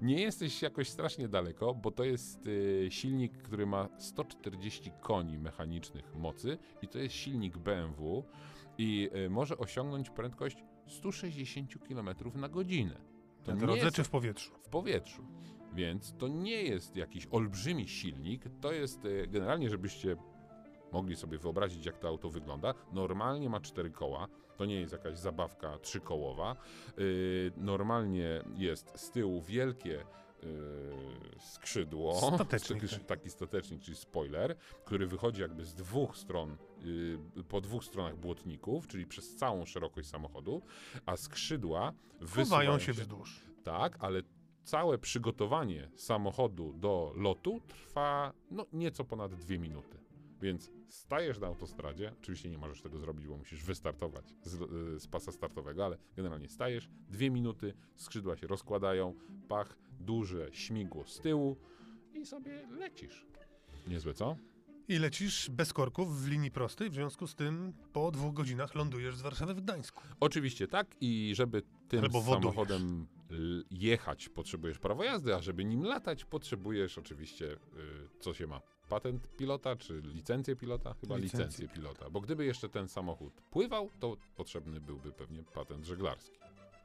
[0.00, 6.14] nie jesteś jakoś strasznie daleko, bo to jest y, silnik, który ma 140 koni mechanicznych
[6.14, 8.24] mocy i to jest silnik BMW
[8.78, 13.17] i y, może osiągnąć prędkość 160 km na godzinę.
[13.44, 14.52] To nie drodze jest czy w powietrzu?
[14.62, 15.22] w powietrzu.
[15.74, 20.16] Więc to nie jest jakiś olbrzymi silnik, to jest y, generalnie, żebyście
[20.92, 22.74] mogli sobie wyobrazić, jak to auto wygląda.
[22.92, 26.56] Normalnie ma cztery koła, to nie jest jakaś zabawka trzykołowa.
[26.96, 29.90] Yy, normalnie jest z tyłu wielkie
[30.42, 30.48] yy,
[31.38, 33.06] skrzydło, Statecznik, taki, tak.
[33.06, 36.56] taki statecznik, czyli spoiler, który wychodzi jakby z dwóch stron,
[37.48, 40.62] po dwóch stronach błotników, czyli przez całą szerokość samochodu,
[41.06, 43.40] a skrzydła wysuwają się wzdłuż.
[43.64, 44.22] tak, ale
[44.64, 49.98] całe przygotowanie samochodu do lotu trwa no, nieco ponad dwie minuty.
[50.40, 55.06] Więc stajesz na autostradzie, oczywiście nie możesz tego zrobić, bo musisz wystartować z, y, z
[55.06, 59.14] pasa startowego, ale generalnie stajesz, dwie minuty, skrzydła się rozkładają,
[59.48, 61.56] pach, duże śmigło z tyłu
[62.14, 63.26] i sobie lecisz.
[63.86, 64.36] Niezłe, co?
[64.88, 69.16] I lecisz bez korków w linii prostej, w związku z tym po dwóch godzinach lądujesz
[69.16, 70.02] z Warszawy w Gdańsku.
[70.20, 73.06] Oczywiście tak i żeby tym Albo samochodem
[73.70, 77.58] jechać, potrzebujesz prawo jazdy, a żeby nim latać, potrzebujesz oczywiście, y,
[78.20, 80.94] co się ma, patent pilota, czy licencję pilota?
[81.00, 81.38] Chyba Licencję.
[81.38, 86.38] licencję pilota, bo gdyby jeszcze ten samochód pływał, to potrzebny byłby pewnie patent żeglarski.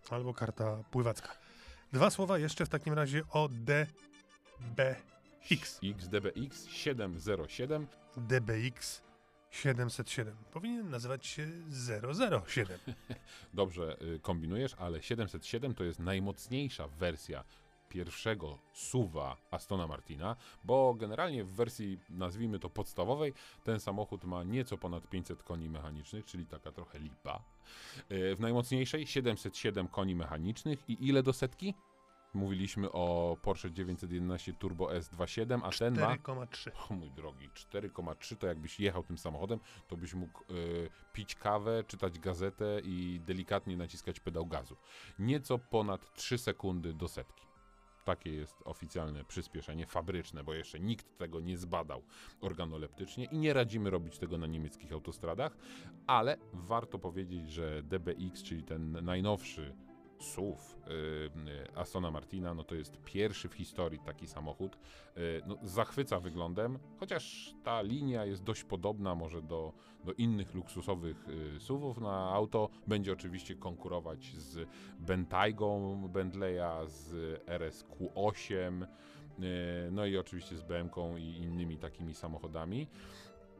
[0.09, 1.37] Albo karta pływacka.
[1.93, 3.49] Dwa słowa jeszcze w takim razie o
[5.49, 5.79] DBX.
[5.83, 9.01] XDBX 707, DBX
[9.51, 10.35] 707.
[10.51, 11.47] Powinien nazywać się
[12.13, 12.79] 007.
[13.53, 17.43] Dobrze y, kombinujesz, ale 707 to jest najmocniejsza wersja
[17.89, 24.77] pierwszego suwa Astona Martina, bo generalnie w wersji, nazwijmy to podstawowej, ten samochód ma nieco
[24.77, 27.43] ponad 500 koni mechanicznych, czyli taka trochę lipa.
[28.11, 31.73] Y, W najmocniejszej 707 koni mechanicznych i ile do setki?
[32.33, 36.15] Mówiliśmy o Porsche 911 Turbo S 2.7, a ten ma...
[36.15, 36.71] 4,3.
[36.89, 41.83] O mój drogi, 4,3 to jakbyś jechał tym samochodem, to byś mógł y, pić kawę,
[41.87, 44.75] czytać gazetę i delikatnie naciskać pedał gazu.
[45.19, 47.43] Nieco ponad 3 sekundy do setki.
[48.03, 52.03] Takie jest oficjalne przyspieszenie fabryczne, bo jeszcze nikt tego nie zbadał
[52.41, 55.57] organoleptycznie i nie radzimy robić tego na niemieckich autostradach,
[56.07, 59.75] ale warto powiedzieć, że DBX, czyli ten najnowszy
[60.19, 64.77] SUV y, Astona Martina, no to jest pierwszy w historii taki samochód.
[65.17, 69.73] Y, no, zachwyca wyglądem, chociaż ta linia jest dość podobna może do,
[70.03, 72.69] do innych luksusowych y, SUVów na auto.
[72.87, 77.11] Będzie oczywiście konkurować z Bentaygą Bentleya, z
[77.45, 82.87] RSQ8, y, no i oczywiście z BMW i innymi takimi samochodami.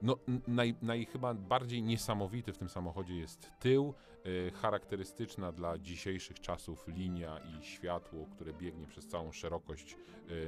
[0.04, 3.94] No, naj, naj chyba bardziej niesamowity w tym samochodzie jest tył,
[4.26, 9.98] y, charakterystyczna dla dzisiejszych czasów linia i światło, które biegnie przez całą szerokość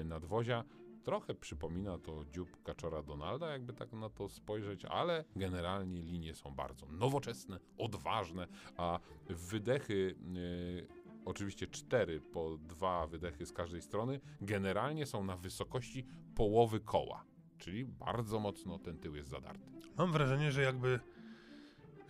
[0.02, 0.64] y, nadwozia.
[1.04, 6.52] Trochę przypomina to dziób kaczora Donalda, jakby tak na to spojrzeć, ale generalnie linie są
[6.52, 10.88] bardzo nowoczesne, odważne, a wydechy, y,
[11.26, 17.35] oczywiście cztery po dwa wydechy z każdej strony, generalnie są na wysokości połowy koła.
[17.58, 19.72] Czyli bardzo mocno ten tył jest zadarty.
[19.98, 21.00] Mam wrażenie, że jakby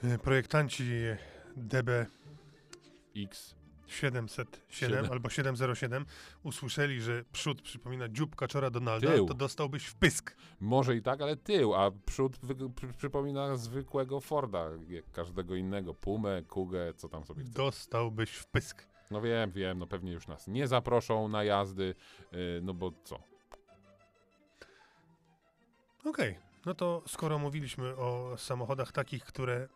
[0.04, 0.84] y, projektanci
[1.56, 2.06] DB
[3.18, 3.56] X
[3.88, 5.12] 707 Siedem.
[5.12, 6.06] albo 707
[6.44, 9.26] usłyszeli, że przód przypomina dziób kaczora Donalda, Tył.
[9.26, 10.36] to dostałbyś w pysk.
[10.60, 12.38] może i tak, ale tył, a przód
[12.76, 15.94] przy, przypomina zwykłego Forda, jak każdego innego.
[15.94, 17.54] Pumę, Kugę, co tam sobie chce.
[17.54, 18.88] Dostałbyś w pysk.
[19.12, 21.96] No wiem, wiem, no pewnie już nas nie zaproszą na jazdy,
[22.32, 23.35] yy, no bo co?
[26.06, 29.68] Okej, no to skoro mówiliśmy o samochodach takich, które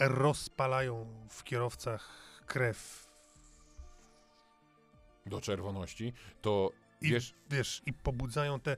[0.00, 2.08] rozpalają w kierowcach
[2.46, 3.08] krew
[5.26, 6.70] Do czerwoności, to
[7.00, 8.76] i wiesz, wiesz, i pobudzają te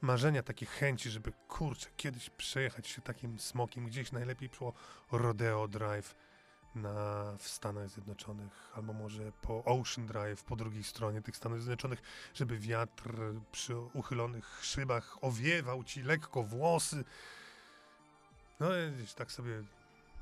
[0.00, 4.72] marzenia, takie chęci, żeby kurczę, kiedyś przejechać się takim smokiem gdzieś najlepiej po
[5.12, 6.14] Rodeo Drive
[6.76, 12.02] na, w Stanach Zjednoczonych, albo może po Ocean Drive po drugiej stronie tych Stanów Zjednoczonych,
[12.34, 13.14] żeby wiatr
[13.52, 17.04] przy uchylonych szybach owiewał ci lekko włosy.
[18.60, 19.62] No i gdzieś tak sobie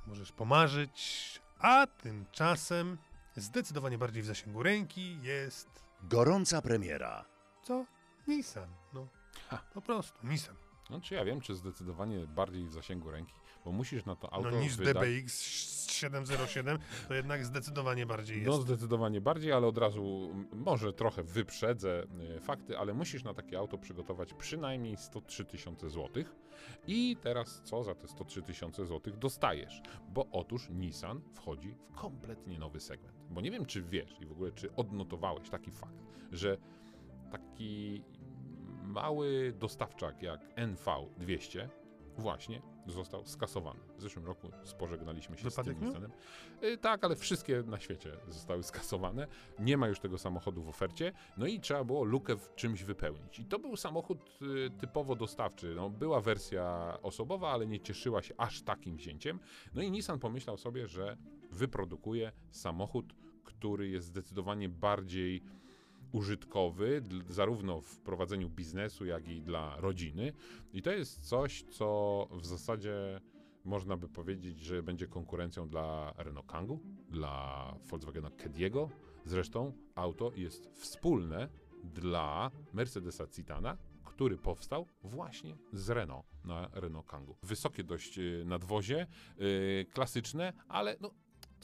[0.06, 2.98] możesz pomarzyć, a tymczasem
[3.36, 5.68] zdecydowanie bardziej w zasięgu ręki jest
[6.02, 7.24] Gorąca premiera.
[7.62, 7.84] co?
[8.28, 8.68] Nissan.
[8.92, 9.06] No,
[9.48, 9.62] Ha.
[9.74, 10.56] po prostu Nissan.
[10.90, 14.50] no czy ja wiem, czy zdecydowanie bardziej w zasięgu ręki, bo musisz na to auto
[14.50, 14.94] No niż wydać...
[14.94, 15.32] DBX
[15.94, 16.78] 707,
[17.08, 18.48] to jednak zdecydowanie bardziej jest.
[18.48, 23.58] No zdecydowanie bardziej, ale od razu może trochę wyprzedzę y, fakty, ale musisz na takie
[23.58, 26.34] auto przygotować przynajmniej 103 tysiące złotych.
[26.86, 29.82] I teraz co za te 103 tysiące złotych dostajesz?
[30.08, 33.16] Bo otóż Nissan wchodzi w kompletnie nowy segment.
[33.30, 36.56] Bo nie wiem, czy wiesz i w ogóle czy odnotowałeś taki fakt, że
[37.30, 38.02] taki
[38.82, 41.68] mały dostawczak jak NV200
[42.18, 43.80] właśnie został skasowany.
[43.96, 45.86] W zeszłym roku spożegnaliśmy się Wypadek z tym?
[45.88, 46.10] Nissanem.
[46.62, 49.26] Y, Tak, ale wszystkie na świecie zostały skasowane.
[49.58, 51.12] Nie ma już tego samochodu w ofercie.
[51.36, 53.38] No i trzeba było lukę w czymś wypełnić.
[53.38, 55.74] I to był samochód y, typowo dostawczy.
[55.76, 59.40] No, była wersja osobowa, ale nie cieszyła się aż takim wzięciem.
[59.74, 61.16] No i Nissan pomyślał sobie, że
[61.50, 65.42] wyprodukuje samochód, który jest zdecydowanie bardziej
[66.14, 70.32] użytkowy, zarówno w prowadzeniu biznesu, jak i dla rodziny.
[70.72, 73.20] I to jest coś, co w zasadzie
[73.64, 78.90] można by powiedzieć, że będzie konkurencją dla Renault Kangoo, dla Volkswagena Kediego.
[79.24, 81.48] Zresztą auto jest wspólne
[81.84, 87.36] dla Mercedesa Citana, który powstał właśnie z Renault na Renault Kangoo.
[87.42, 89.06] Wysokie dość y, nadwozie,
[89.40, 91.10] y, klasyczne, ale no,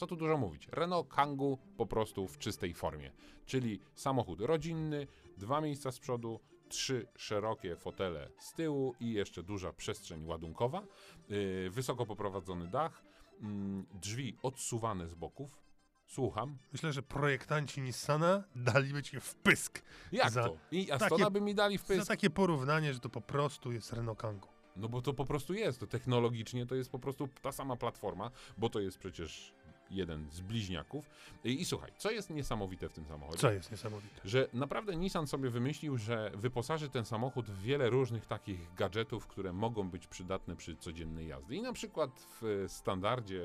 [0.01, 0.69] co tu dużo mówić.
[0.73, 3.13] Renault Kangoo po prostu w czystej formie,
[3.47, 9.73] czyli samochód rodzinny, dwa miejsca z przodu, trzy szerokie fotele z tyłu i jeszcze duża
[9.73, 10.83] przestrzeń ładunkowa,
[11.29, 13.03] yy, wysoko poprowadzony dach,
[13.41, 15.63] mm, drzwi odsuwane z boków.
[16.07, 16.59] Słucham.
[16.73, 19.83] Myślę, że projektanci Nissana daliby ci w pysk
[20.13, 20.57] Jak Za to?
[20.71, 23.93] I Astona takie- by mi dali w za takie porównanie, że to po prostu jest
[23.93, 24.61] Renault Kangoo.
[24.77, 25.81] No bo to po prostu jest.
[25.81, 29.55] To technologicznie to jest po prostu ta sama platforma, bo to jest przecież
[29.91, 31.11] jeden z bliźniaków.
[31.45, 33.39] I, I słuchaj, co jest niesamowite w tym samochodzie?
[33.39, 34.21] Co jest niesamowite.
[34.25, 39.53] Że naprawdę Nissan sobie wymyślił, że wyposaży ten samochód w wiele różnych takich gadżetów, które
[39.53, 41.57] mogą być przydatne przy codziennej jazdy.
[41.57, 42.11] I na przykład
[42.41, 43.43] w standardzie,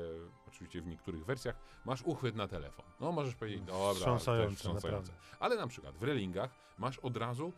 [0.48, 2.84] oczywiście w niektórych wersjach, masz uchwyt na telefon.
[3.00, 5.12] No możesz powiedzieć, dobra, to jest Wstrząsające, wstrząsające.
[5.40, 7.52] Ale na przykład w relingach masz od razu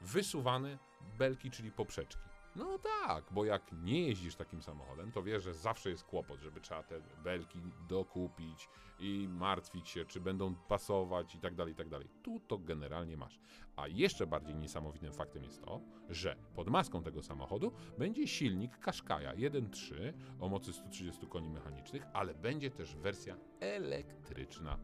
[0.00, 0.78] wysuwane
[1.18, 2.33] belki, czyli poprzeczki.
[2.56, 6.60] No tak, bo jak nie jeździsz takim samochodem, to wiesz, że zawsze jest kłopot, żeby
[6.60, 11.88] trzeba te belki dokupić i martwić się, czy będą pasować i tak dalej, i tak
[11.88, 12.08] dalej.
[12.22, 13.40] Tu to generalnie masz.
[13.76, 19.36] A jeszcze bardziej niesamowitym faktem jest to, że pod maską tego samochodu będzie silnik Qashqai'a
[19.36, 24.78] 1.3 o mocy 130 koni mechanicznych, ale będzie też wersja elektryczna.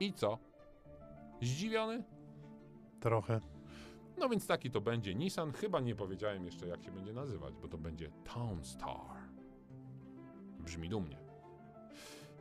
[0.00, 0.38] I co?
[1.42, 2.04] Zdziwiony?
[3.00, 3.53] Trochę.
[4.18, 5.52] No więc taki to będzie Nissan.
[5.52, 9.16] Chyba nie powiedziałem jeszcze, jak się będzie nazywać, bo to będzie Townstar.
[10.58, 11.18] Brzmi dumnie.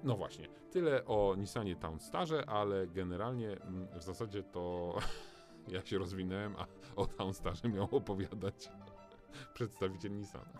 [0.04, 4.96] No właśnie, tyle o Nissanie Townstarze, ale generalnie mm, w zasadzie to
[5.74, 6.66] ja się rozwinąłem, a
[6.96, 8.70] o Townstarze miał opowiadać
[9.54, 10.60] przedstawiciel Nissana.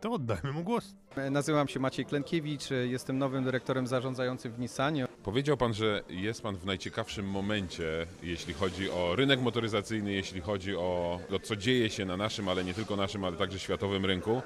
[0.00, 0.94] To oddajmy mu głos.
[1.30, 5.06] Nazywam się Maciej Klenkiewicz, jestem nowym dyrektorem zarządzającym w Nissanie.
[5.24, 10.76] Powiedział pan, że jest pan w najciekawszym momencie, jeśli chodzi o rynek motoryzacyjny, jeśli chodzi
[10.76, 14.42] o to, co dzieje się na naszym, ale nie tylko naszym, ale także światowym rynku.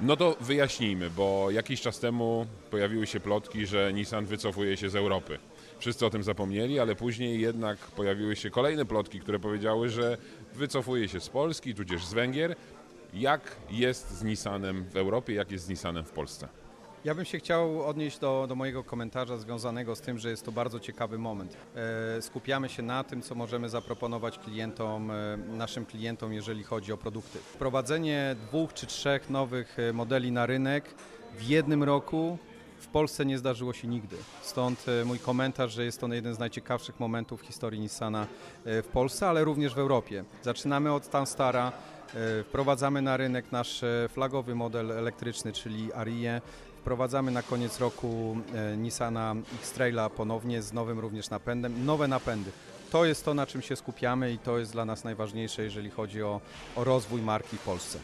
[0.00, 4.96] No to wyjaśnijmy, bo jakiś czas temu pojawiły się plotki, że Nissan wycofuje się z
[4.96, 5.38] Europy.
[5.78, 10.18] Wszyscy o tym zapomnieli, ale później jednak pojawiły się kolejne plotki, które powiedziały, że
[10.54, 12.56] wycofuje się z Polski, tudzież z Węgier.
[13.14, 16.61] Jak jest z Nissanem w Europie, jak jest z Nissanem w Polsce?
[17.04, 20.52] Ja bym się chciał odnieść do, do mojego komentarza związanego z tym, że jest to
[20.52, 21.56] bardzo ciekawy moment.
[22.16, 26.96] E, skupiamy się na tym, co możemy zaproponować klientom, e, naszym klientom, jeżeli chodzi o
[26.96, 27.38] produkty.
[27.38, 30.94] Wprowadzenie dwóch czy trzech nowych e, modeli na rynek
[31.38, 32.38] w jednym roku
[32.78, 34.16] w Polsce nie zdarzyło się nigdy.
[34.42, 38.26] Stąd mój komentarz, że jest to jeden z najciekawszych momentów w historii Nissana
[38.64, 40.24] w Polsce, ale również w Europie.
[40.42, 41.72] Zaczynamy od Tanstara,
[42.44, 46.40] wprowadzamy na rynek nasz flagowy model elektryczny, czyli Arię.
[46.82, 52.50] Wprowadzamy na koniec roku e, Nissana X-Traila ponownie z nowym również napędem, nowe napędy.
[52.90, 56.22] To jest to, na czym się skupiamy i to jest dla nas najważniejsze, jeżeli chodzi
[56.22, 56.40] o,
[56.76, 57.98] o rozwój marki w Polsce.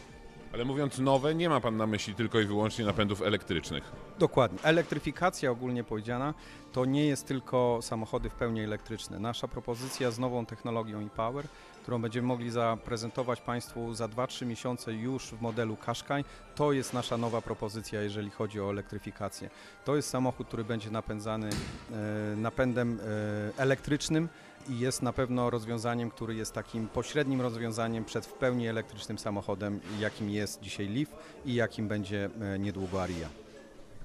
[0.52, 3.92] Ale mówiąc nowe, nie ma pan na myśli tylko i wyłącznie napędów elektrycznych.
[4.18, 4.58] Dokładnie.
[4.62, 6.34] Elektryfikacja ogólnie powiedziana
[6.72, 9.18] to nie jest tylko samochody w pełni elektryczne.
[9.18, 11.46] Nasza propozycja z nową technologią e-Power,
[11.88, 16.24] którą będziemy mogli zaprezentować Państwu za 2-3 miesiące już w modelu Qashqai,
[16.54, 19.50] to jest nasza nowa propozycja, jeżeli chodzi o elektryfikację.
[19.84, 24.28] To jest samochód, który będzie napędzany e, napędem e, elektrycznym
[24.68, 29.80] i jest na pewno rozwiązaniem, który jest takim pośrednim rozwiązaniem przed w pełni elektrycznym samochodem,
[30.00, 31.08] jakim jest dzisiaj Leaf
[31.44, 33.47] i jakim będzie e, niedługo Aria.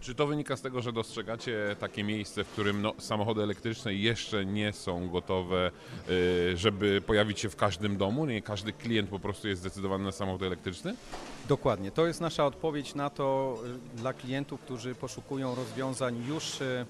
[0.03, 4.45] Czy to wynika z tego, że dostrzegacie takie miejsce, w którym no, samochody elektryczne jeszcze
[4.45, 5.71] nie są gotowe,
[6.09, 8.25] y, żeby pojawić się w każdym domu?
[8.25, 10.95] Nie każdy klient po prostu jest zdecydowany na samochód elektryczny?
[11.47, 11.91] Dokładnie.
[11.91, 13.57] To jest nasza odpowiedź na to
[13.95, 16.85] y, dla klientów, którzy poszukują rozwiązań już y,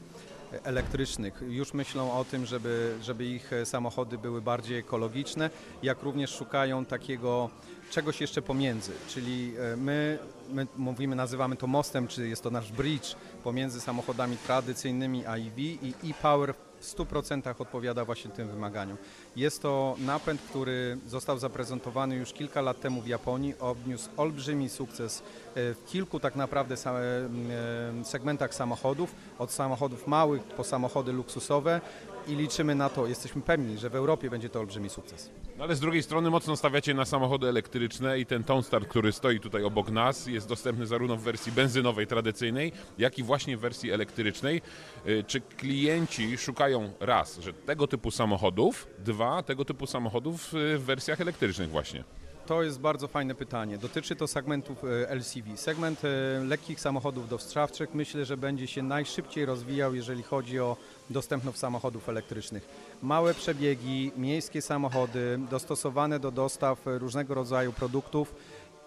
[0.63, 5.49] elektrycznych, już myślą o tym, żeby, żeby ich samochody były bardziej ekologiczne,
[5.83, 7.49] jak również szukają takiego
[7.89, 10.19] czegoś jeszcze pomiędzy, czyli e, my,
[10.49, 15.93] my mówimy, nazywamy to mostem, czy jest to nasz bridge pomiędzy samochodami tradycyjnymi EV i
[16.03, 18.97] e-Power w 100% odpowiada właśnie tym wymaganiom.
[19.35, 25.19] Jest to napęd, który został zaprezentowany już kilka lat temu w Japonii, odniósł olbrzymi sukces
[25.19, 25.23] e,
[25.55, 31.81] w kilku tak naprawdę e, segmentach samochodów, od samochodów małych po samochody luksusowe
[32.27, 35.29] i liczymy na to, jesteśmy pewni, że w Europie będzie to olbrzymi sukces.
[35.57, 39.39] No ale z drugiej strony mocno stawiacie na samochody elektryczne i ten Townstar, który stoi
[39.39, 43.91] tutaj obok nas, jest dostępny zarówno w wersji benzynowej, tradycyjnej, jak i właśnie w wersji
[43.91, 44.61] elektrycznej.
[45.07, 50.83] Y, Czy klienci szukają raz, że tego typu samochodów, dwa, tego typu samochodów y, w
[50.83, 52.03] wersjach elektrycznych właśnie?
[52.45, 53.77] To jest bardzo fajne pytanie.
[53.77, 55.57] Dotyczy to segmentów e, LCV.
[55.57, 56.01] Segment
[56.47, 60.77] lekkich samochodów dostawczych myślę, że będzie się najszybciej rozwijał, jeżeli chodzi o
[61.09, 62.67] dostępność samochodów elektrycznych.
[63.01, 68.35] Małe przebiegi, miejskie samochody dostosowane do dostaw różnego rodzaju produktów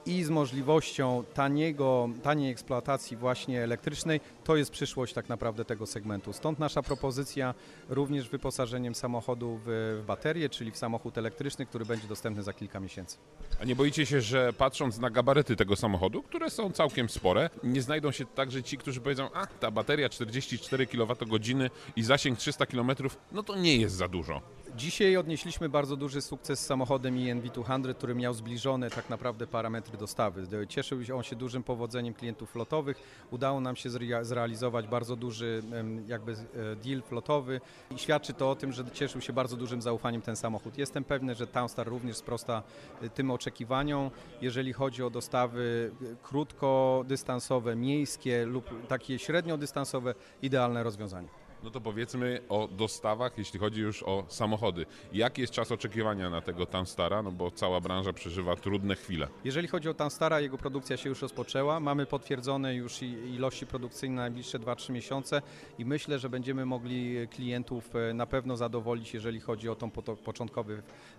[0.07, 6.33] i z możliwością taniego, taniej eksploatacji właśnie elektrycznej, to jest przyszłość tak naprawdę tego segmentu.
[6.33, 7.55] Stąd nasza propozycja
[7.89, 12.81] również wyposażeniem samochodu w, w baterię, czyli w samochód elektryczny, który będzie dostępny za kilka
[12.81, 13.17] miesięcy.
[13.61, 17.83] A nie boicie się, że patrząc na gabaryty tego samochodu, które są całkiem spore, nie
[17.83, 22.91] znajdą się także ci, którzy powiedzą, a ta bateria 44 kWh i zasięg 300 km,
[23.33, 24.43] no to nie jest za dużo.
[24.77, 30.47] Dzisiaj odnieśliśmy bardzo duży sukces z samochodem ENV200, który miał zbliżone tak naprawdę parametry dostawy.
[30.69, 32.97] Cieszył się on się dużym powodzeniem klientów flotowych.
[33.31, 35.63] Udało nam się zrea- zrealizować bardzo duży
[36.07, 36.37] jakby e,
[36.77, 37.61] deal flotowy
[37.91, 40.79] i świadczy to o tym, że cieszył się bardzo dużym zaufaniem ten samochód.
[40.79, 42.63] Jestem pewny, że Townstar również sprosta
[43.03, 44.11] e, tym oczekiwaniom,
[44.43, 51.46] jeżeli chodzi o dostawy e, krótkodystansowe, miejskie lub takie średniodystansowe, idealne rozwiązanie.
[51.67, 54.87] No to powiedzmy o dostawach, jeśli chodzi już o samochody.
[55.13, 57.23] Jaki jest czas oczekiwania na tego Tamstara?
[57.23, 59.29] No bo cała branża przeżywa trudne chwile.
[59.45, 61.81] Jeżeli chodzi o Tanstara, jego produkcja się już rozpoczęła.
[61.81, 65.43] Mamy potwierdzone już ilości produkcyjne na najbliższe 2-3 miesiące
[65.79, 69.91] i myślę, że będziemy mogli klientów e, na pewno zadowolić, jeżeli chodzi o tą
[70.25, 70.71] początkową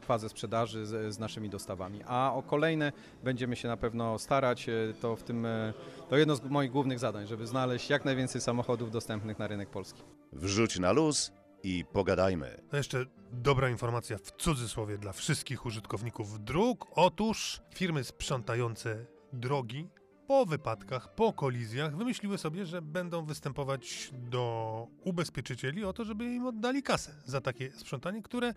[0.01, 1.99] fazę sprzedaży z, z naszymi dostawami.
[2.05, 2.91] A o kolejne
[3.23, 4.69] będziemy się na pewno starać.
[4.69, 5.73] E, To w tym e,
[6.09, 10.01] to jedno z moich głównych zadań, żeby znaleźć jak najwięcej samochodów dostępnych na rynek polski.
[10.37, 11.31] Wrzuć na luz
[11.63, 12.61] i pogadajmy.
[12.69, 16.87] To jeszcze dobra informacja w cudzysłowie dla wszystkich użytkowników dróg.
[16.91, 19.89] Otóż firmy sprzątające drogi
[20.27, 26.45] po wypadkach, po kolizjach wymyśliły sobie, że będą występować do ubezpieczycieli o to, żeby im
[26.45, 28.53] oddali kasę za takie sprzątanie, które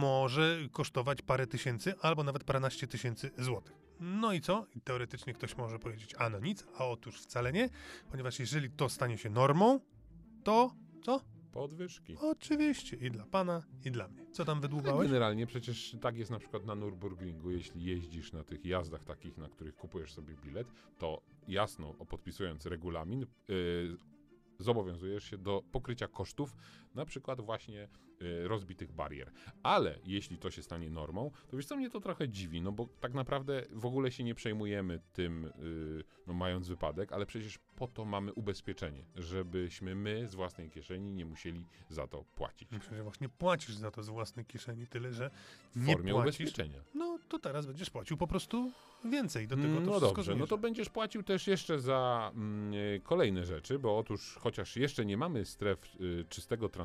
[0.00, 3.76] może kosztować parę tysięcy albo nawet paręnaście tysięcy złotych.
[4.00, 4.66] No i co?
[4.84, 7.68] Teoretycznie ktoś może powiedzieć, a no nic, a otóż wcale nie,
[8.10, 9.80] ponieważ jeżeli to stanie się normą,
[10.44, 11.20] to co?
[11.52, 12.16] Podwyżki.
[12.20, 14.26] Oczywiście, i dla pana, i dla mnie.
[14.32, 15.08] Co tam Ale wydłubałeś?
[15.08, 19.48] generalnie przecież tak jest na przykład na Nürburgringu, jeśli jeździsz na tych jazdach takich, na
[19.48, 23.96] których kupujesz sobie bilet, to jasno, podpisując regulamin, yy,
[24.58, 26.56] zobowiązujesz się do pokrycia kosztów,
[26.94, 27.88] na przykład właśnie
[28.20, 29.30] yy, rozbitych barier.
[29.62, 32.88] Ale jeśli to się stanie normą, to wiesz co, mnie to trochę dziwi, no bo
[33.00, 37.88] tak naprawdę w ogóle się nie przejmujemy tym, yy, no mając wypadek, ale przecież po
[37.88, 42.70] to mamy ubezpieczenie, żebyśmy my z własnej kieszeni nie musieli za to płacić.
[42.70, 45.30] Myślę, że właśnie płacisz za to z własnej kieszeni, tyle że
[45.76, 46.40] W nie formie płacisz.
[46.40, 46.80] ubezpieczenia.
[46.94, 48.72] No to teraz będziesz płacił po prostu
[49.04, 49.48] więcej.
[49.48, 53.44] Do tego to no dobrze, no to będziesz płacił też jeszcze za mm, e, kolejne
[53.44, 56.79] rzeczy, bo otóż chociaż jeszcze nie mamy stref y, czystego transportu,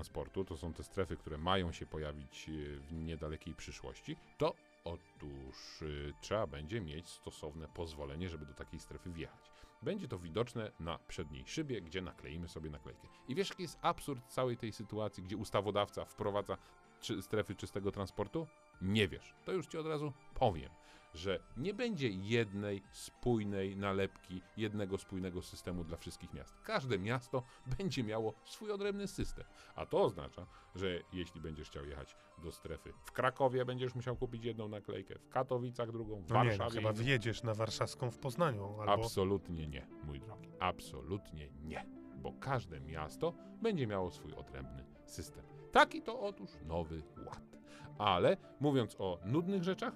[0.47, 6.13] to są te strefy, które mają się pojawić y, w niedalekiej przyszłości, to otóż y,
[6.21, 9.51] trzeba będzie mieć stosowne pozwolenie, żeby do takiej strefy wjechać.
[9.81, 13.07] Będzie to widoczne na przedniej szybie, gdzie nakleimy sobie naklejkę.
[13.27, 16.57] I wiesz, jaki jest absurd całej tej sytuacji, gdzie ustawodawca wprowadza
[17.01, 18.47] czy, strefy czystego transportu?
[18.81, 19.33] Nie wiesz.
[19.45, 20.69] To już ci od razu powiem
[21.15, 26.61] że nie będzie jednej spójnej nalepki, jednego spójnego systemu dla wszystkich miast.
[26.63, 27.43] Każde miasto
[27.77, 29.45] będzie miało swój odrębny system.
[29.75, 30.45] A to oznacza,
[30.75, 35.29] że jeśli będziesz chciał jechać do strefy w Krakowie, będziesz musiał kupić jedną naklejkę, w
[35.29, 36.71] Katowicach drugą, w No nie, no, Warszawie.
[36.81, 37.03] chyba inną.
[37.03, 38.79] wjedziesz na warszawską w Poznaniu.
[38.79, 38.93] Albo...
[38.93, 40.49] Absolutnie nie, mój drogi.
[40.59, 41.85] Absolutnie nie.
[42.15, 45.43] Bo każde miasto będzie miało swój odrębny system.
[45.71, 47.41] Taki to otóż nowy ład.
[47.97, 49.93] Ale mówiąc o nudnych rzeczach,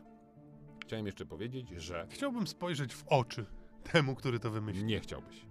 [0.89, 3.45] chciałem jeszcze powiedzieć, że Chciałbym spojrzeć w oczy
[3.91, 4.85] temu, który to wymyślił.
[4.85, 5.45] nie chciałbyś.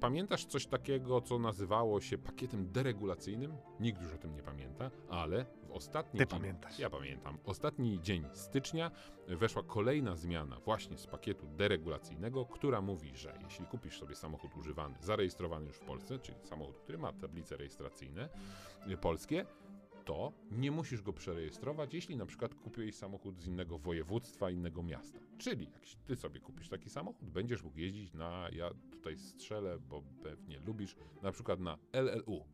[0.00, 3.52] Pamiętasz coś takiego, co nazywało się pakietem deregulacyjnym?
[3.80, 6.78] Nikt już o tym nie pamięta, ale w ostatni Ty dzień, pamiętasz.
[6.78, 7.38] Ja pamiętam.
[7.44, 8.90] Ostatni dzień stycznia
[9.28, 14.94] weszła kolejna zmiana właśnie z pakietu deregulacyjnego, która mówi, że jeśli kupisz sobie samochód używany,
[15.00, 18.28] zarejestrowany już w Polsce, czyli samochód, który ma tablice rejestracyjne
[18.88, 19.46] y, polskie,
[20.06, 25.18] to nie musisz go przerejestrować, jeśli na przykład kupiłeś samochód z innego województwa, innego miasta.
[25.38, 30.02] Czyli jak ty sobie kupisz taki samochód, będziesz mógł jeździć na, ja tutaj strzelę, bo
[30.22, 32.44] pewnie lubisz, na przykład na LLU,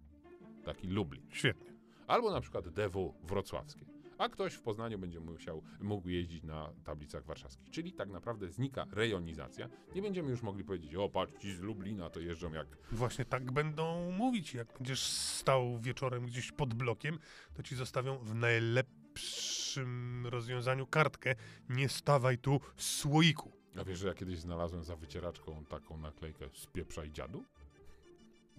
[0.65, 1.73] taki Lublin, Świetnie.
[2.07, 3.92] albo na przykład DW wrocławskie.
[4.23, 7.71] A ktoś w Poznaniu będzie musiał, mógł jeździć na tablicach warszawskich.
[7.71, 9.69] Czyli tak naprawdę znika rejonizacja.
[9.95, 13.53] Nie będziemy już mogli powiedzieć, o patrz, ci z Lublina to jeżdżą jak Właśnie tak
[13.53, 14.55] będą mówić.
[14.55, 17.19] Jak będziesz stał wieczorem gdzieś pod blokiem,
[17.55, 21.35] to ci zostawią w najlepszym rozwiązaniu kartkę.
[21.69, 23.53] Nie stawaj tu z słoiku.
[23.81, 27.45] A wiesz, że ja kiedyś znalazłem za wycieraczką taką naklejkę spieprzaj dziadu?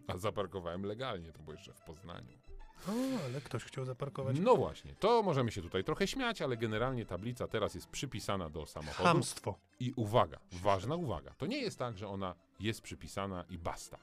[0.08, 2.53] A zaparkowałem legalnie, to było jeszcze w Poznaniu.
[2.90, 4.40] O, ale ktoś chciał zaparkować.
[4.40, 8.66] No właśnie, to możemy się tutaj trochę śmiać, ale generalnie tablica teraz jest przypisana do
[8.66, 9.04] samochodu.
[9.04, 9.56] Chamstwo.
[9.80, 14.00] I uwaga, ważna uwaga, to nie jest tak, że ona jest przypisana i basta.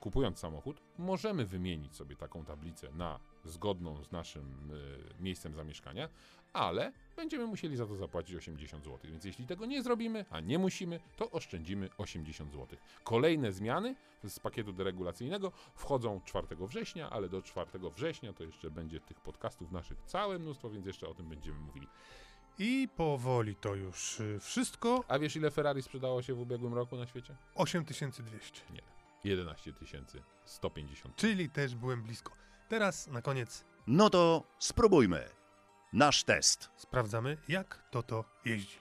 [0.00, 6.08] Kupując samochód, możemy wymienić sobie taką tablicę na zgodną z naszym y, miejscem zamieszkania,
[6.52, 8.98] ale będziemy musieli za to zapłacić 80 zł.
[9.04, 12.78] Więc jeśli tego nie zrobimy, a nie musimy, to oszczędzimy 80 zł.
[13.04, 13.94] Kolejne zmiany
[14.24, 19.72] z pakietu deregulacyjnego wchodzą 4 września, ale do 4 września to jeszcze będzie tych podcastów
[19.72, 21.86] naszych całe mnóstwo, więc jeszcze o tym będziemy mówili.
[22.58, 25.04] I powoli to już y, wszystko.
[25.08, 27.36] A wiesz ile Ferrari sprzedało się w ubiegłym roku na świecie?
[27.54, 28.60] 8200.
[28.72, 28.82] Nie.
[29.24, 29.72] 11
[30.44, 31.16] 150.
[31.16, 32.32] Czyli też byłem blisko.
[32.68, 35.28] Teraz na koniec No to spróbujmy.
[35.92, 36.70] Nasz test.
[36.76, 38.78] Sprawdzamy, jak Toto jeździ.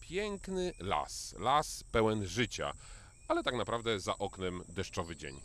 [0.00, 2.72] Piękny las, las pełen życia,
[3.28, 5.40] ale tak naprawdę za oknem deszczowy dzień.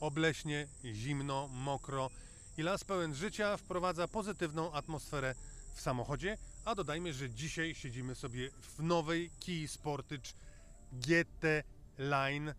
[0.00, 2.10] Obleśnie, zimno, mokro
[2.58, 5.34] i las pełen życia wprowadza pozytywną atmosferę
[5.74, 10.32] w samochodzie, a dodajmy, że dzisiaj siedzimy sobie w nowej Kia Sportage
[10.92, 11.62] GT
[11.98, 12.54] Line,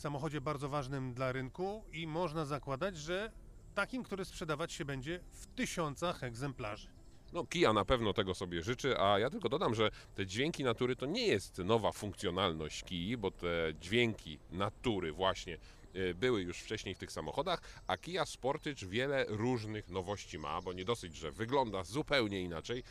[0.00, 3.32] samochodzie bardzo ważnym dla rynku i można zakładać, że
[3.74, 6.88] takim, który sprzedawać się będzie w tysiącach egzemplarzy.
[7.32, 10.96] No, Kia na pewno tego sobie życzy, a ja tylko dodam, że te dźwięki natury
[10.96, 15.58] to nie jest nowa funkcjonalność Kii, bo te dźwięki natury właśnie
[15.96, 20.72] y, były już wcześniej w tych samochodach, a Kia Sportage wiele różnych nowości ma, bo
[20.72, 22.82] nie dosyć, że wygląda zupełnie inaczej,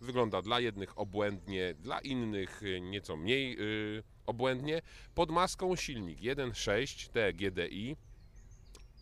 [0.00, 4.82] wygląda dla jednych obłędnie, dla innych y, nieco mniej y, obłędnie.
[5.14, 7.96] Pod maską silnik 1.6 TGDI,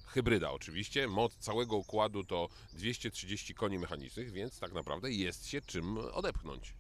[0.07, 1.09] hybryda oczywiście.
[1.09, 6.75] Moc całego układu to 230 koni mechanicznych, więc tak naprawdę jest się czym odepchnąć.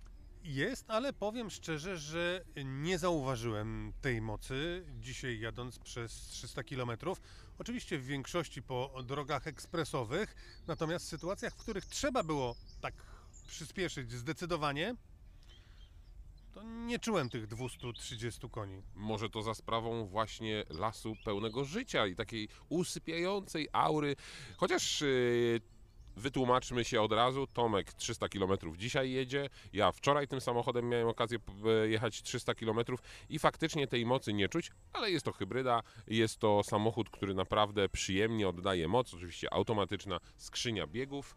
[0.44, 6.90] Jest, ale powiem szczerze, że nie zauważyłem tej mocy dzisiaj jadąc przez 300 km.
[7.58, 10.34] Oczywiście w większości po drogach ekspresowych,
[10.66, 12.94] natomiast w sytuacjach, w których trzeba było tak
[13.48, 14.94] przyspieszyć zdecydowanie,
[16.54, 18.82] to nie czułem tych 230 koni.
[18.94, 24.16] Może to za sprawą właśnie lasu pełnego życia i takiej usypiającej aury.
[24.56, 25.60] Chociaż yy,
[26.16, 31.38] wytłumaczmy się od razu, Tomek 300 km dzisiaj jedzie, ja wczoraj tym samochodem miałem okazję
[31.38, 31.52] p-
[31.88, 32.78] jechać 300 km
[33.28, 37.88] i faktycznie tej mocy nie czuć, ale jest to hybryda, jest to samochód, który naprawdę
[37.88, 41.36] przyjemnie oddaje moc, oczywiście automatyczna skrzynia biegów.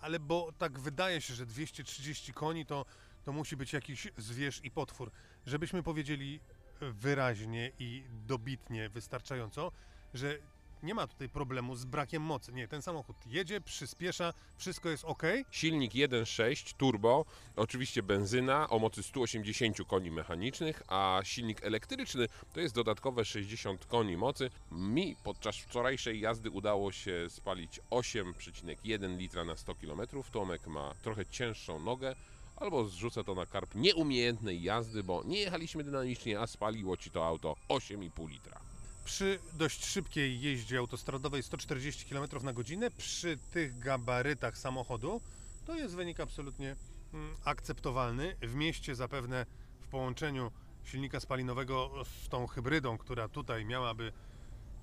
[0.00, 2.84] Ale bo tak wydaje się, że 230 koni to,
[3.24, 5.10] to musi być jakiś zwierz i potwór.
[5.46, 6.40] Żebyśmy powiedzieli
[6.80, 9.72] wyraźnie i dobitnie, wystarczająco,
[10.14, 10.38] że
[10.84, 12.52] nie ma tutaj problemu z brakiem mocy.
[12.52, 15.22] Nie, ten samochód jedzie, przyspiesza, wszystko jest ok.
[15.50, 17.24] Silnik 1.6 turbo,
[17.56, 24.16] oczywiście benzyna o mocy 180 koni mechanicznych, a silnik elektryczny to jest dodatkowe 60 koni
[24.16, 24.50] mocy.
[24.72, 30.00] Mi podczas wczorajszej jazdy udało się spalić 8,1 litra na 100 km.
[30.32, 32.14] Tomek ma trochę cięższą nogę.
[32.56, 37.26] Albo zrzucę to na karp nieumiejętnej jazdy, bo nie jechaliśmy dynamicznie, a spaliło ci to
[37.26, 38.60] auto 8,5 litra.
[39.04, 45.20] Przy dość szybkiej jeździe autostradowej 140 km na godzinę, przy tych gabarytach samochodu,
[45.66, 46.76] to jest wynik absolutnie
[47.14, 48.36] mm, akceptowalny.
[48.42, 49.46] W mieście zapewne
[49.80, 50.50] w połączeniu
[50.84, 51.90] silnika spalinowego
[52.24, 54.12] z tą hybrydą, która tutaj miałaby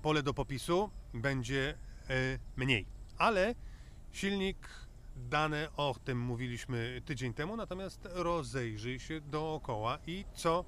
[0.02, 2.86] pole do popisu, będzie e, mniej.
[3.18, 3.54] Ale
[4.12, 4.68] silnik,
[5.28, 10.64] dane o tym mówiliśmy tydzień temu, natomiast rozejrzyj się dookoła i co,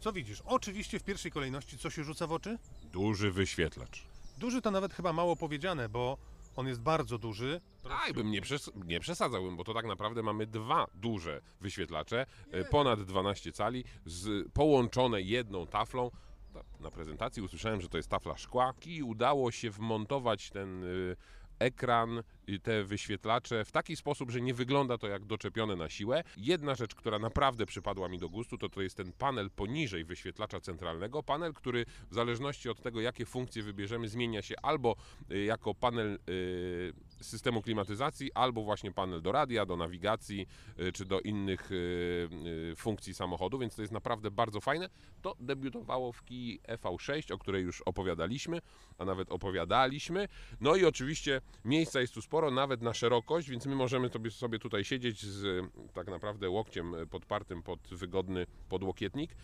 [0.00, 0.42] co widzisz?
[0.46, 2.58] Oczywiście w pierwszej kolejności co się rzuca w oczy?
[2.92, 4.04] Duży wyświetlacz.
[4.38, 6.16] Duży to nawet chyba mało powiedziane, bo
[6.56, 7.60] on jest bardzo duży.
[8.04, 12.64] Aj, bym nie, przes- nie przesadzałbym, bo to tak naprawdę mamy dwa duże wyświetlacze, e,
[12.64, 16.10] ponad 12 cali, z, połączone jedną taflą.
[16.54, 21.16] Ta- Na prezentacji usłyszałem, że to jest tafla szkła i udało się wmontować ten y,
[21.58, 22.22] ekran
[22.62, 26.24] te wyświetlacze w taki sposób, że nie wygląda to jak doczepione na siłę.
[26.36, 30.60] Jedna rzecz, która naprawdę przypadła mi do gustu, to to jest ten panel poniżej wyświetlacza
[30.60, 31.22] centralnego.
[31.22, 34.96] Panel, który w zależności od tego, jakie funkcje wybierzemy, zmienia się albo
[35.32, 40.46] y, jako panel y, systemu klimatyzacji, albo właśnie panel do radia, do nawigacji,
[40.80, 42.28] y, czy do innych y,
[42.72, 44.88] y, funkcji samochodu, więc to jest naprawdę bardzo fajne.
[45.22, 48.58] To debiutowało w Kii EV6, o której już opowiadaliśmy,
[48.98, 50.28] a nawet opowiadaliśmy.
[50.60, 54.84] No i oczywiście miejsca jest tu sporo, nawet na szerokość, więc my możemy sobie, tutaj
[54.84, 59.36] siedzieć z tak naprawdę łokciem podpartym pod wygodny podłokietnik.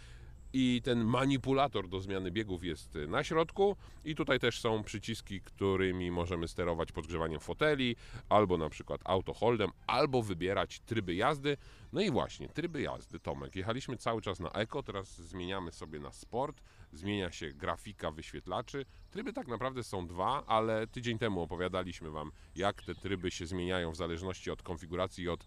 [0.56, 5.40] I ten manipulator do zmiany biegów jest y, na środku, i tutaj też są przyciski,
[5.40, 7.96] którymi możemy sterować podgrzewaniem foteli,
[8.28, 11.56] albo na przykład autoholdem, albo wybierać tryby jazdy.
[11.92, 13.56] No i właśnie, tryby jazdy, Tomek.
[13.56, 18.84] Jechaliśmy cały czas na eko, teraz zmieniamy sobie na sport, zmienia się grafika wyświetlaczy.
[19.10, 23.90] Tryby tak naprawdę są dwa, ale tydzień temu opowiadaliśmy Wam, jak te tryby się zmieniają
[23.90, 25.46] w zależności od konfiguracji i od e,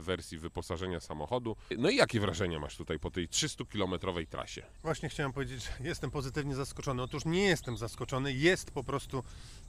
[0.00, 1.56] wersji wyposażenia samochodu.
[1.78, 4.62] No i jakie wrażenia masz tutaj po tej 300-kilometrowej trasie?
[4.82, 7.02] Właśnie chciałem powiedzieć, że jestem pozytywnie zaskoczony.
[7.02, 9.22] Otóż nie jestem zaskoczony, jest po prostu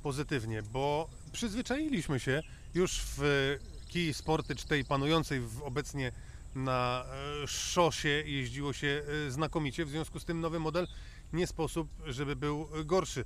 [0.03, 2.41] pozytywnie, bo przyzwyczailiśmy się
[2.73, 3.57] już w
[3.87, 6.11] Kii Sportage, tej panującej obecnie
[6.55, 7.05] na
[7.43, 10.87] e, szosie, jeździło się e, znakomicie, w związku z tym nowy model
[11.33, 13.25] nie sposób, żeby był gorszy.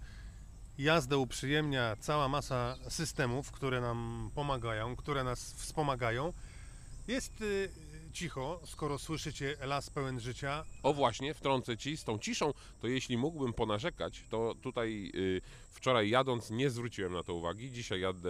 [0.78, 6.34] Jazdę uprzyjemnia cała masa systemów, które nam pomagają, które nas wspomagają.
[7.08, 7.70] Jest y,
[8.14, 10.64] cicho, skoro słyszycie las pełen życia.
[10.84, 15.42] O właśnie, wtrącę ci, z tą ciszą, to jeśli mógłbym ponarzekać, to tutaj y,
[15.72, 18.30] wczoraj jadąc nie zwróciłem na to uwagi, dzisiaj jadę,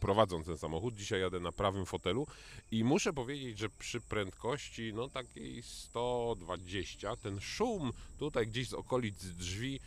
[0.00, 2.26] prowadząc ten samochód, dzisiaj jadę na prawym fotelu
[2.70, 9.24] i muszę powiedzieć, że przy prędkości, no takiej 120, ten szum tutaj gdzieś z okolic
[9.24, 9.80] drzwi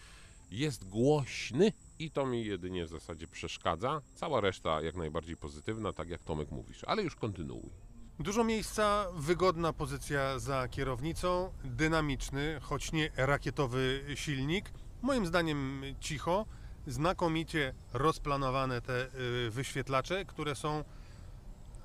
[0.51, 4.01] jest głośny i to mi jedynie w zasadzie przeszkadza.
[4.15, 7.84] Cała reszta jak najbardziej pozytywna, tak jak Tomek mówisz, ale już kontynuuj.
[8.19, 14.71] Dużo miejsca, wygodna pozycja za kierownicą, dynamiczny, choć nie rakietowy silnik.
[15.01, 16.45] Moim zdaniem cicho,
[16.87, 19.07] znakomicie rozplanowane te
[19.47, 20.83] y, wyświetlacze, które są.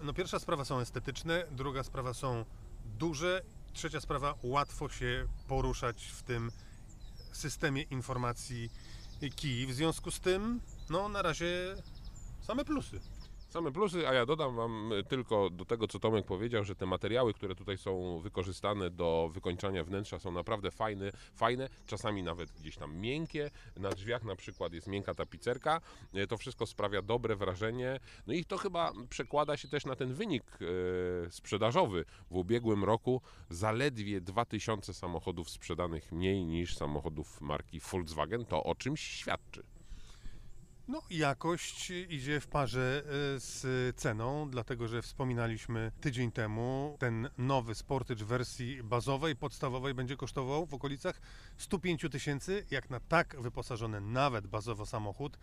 [0.03, 2.45] No, pierwsza sprawa są estetyczne, druga sprawa są
[2.85, 6.51] duże, trzecia sprawa łatwo się poruszać w tym
[7.33, 8.71] systemie informacji
[9.37, 9.67] kij.
[9.67, 10.61] W związku z tym,
[10.91, 11.77] no na razie
[12.41, 13.01] same plusy.
[13.51, 16.87] Same plusy, a ja dodam Wam y, tylko do tego, co Tomek powiedział, że te
[16.87, 22.77] materiały, które tutaj są wykorzystane do wykończania wnętrza są naprawdę fajne, fajne, czasami nawet gdzieś
[22.77, 23.51] tam miękkie.
[23.77, 25.81] Na drzwiach na przykład jest miękka tapicerka.
[26.17, 28.01] Y, To wszystko sprawia dobre wrażenie.
[28.27, 30.45] No i to chyba przekłada się też na ten wynik
[31.27, 32.05] e, sprzedażowy.
[32.31, 38.45] W ubiegłym roku zaledwie 2000 samochodów sprzedanych mniej niż samochodów marki Volkswagen.
[38.45, 39.63] To o czymś świadczy.
[40.91, 47.75] No, jakość idzie w parze e, z ceną, dlatego że wspominaliśmy tydzień temu, ten nowy
[47.75, 51.21] Sportage w wersji bazowej, podstawowej będzie kosztował w okolicach
[51.57, 55.39] 105 tysięcy, jak na tak wyposażony nawet bazowo samochód,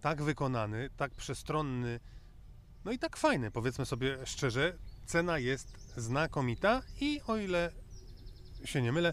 [0.00, 2.00] tak wykonany, tak przestronny,
[2.84, 7.72] no i tak fajny, powiedzmy sobie szczerze, cena jest znakomita i o ile
[8.64, 9.12] się nie mylę,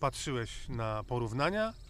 [0.00, 1.85] patrzyłeś na porównania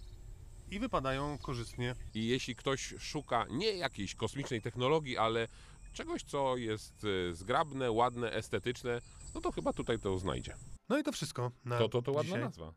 [0.70, 5.48] i wypadają korzystnie I jeśli ktoś szuka nie jakiejś kosmicznej technologii, ale
[5.92, 9.00] czegoś, co jest e, zgrabne, ładne, estetyczne,
[9.34, 10.56] no to chyba tutaj to znajdzie.
[10.88, 12.40] No i to wszystko na To to, to ładna dzisiaj.
[12.40, 12.74] nazwa.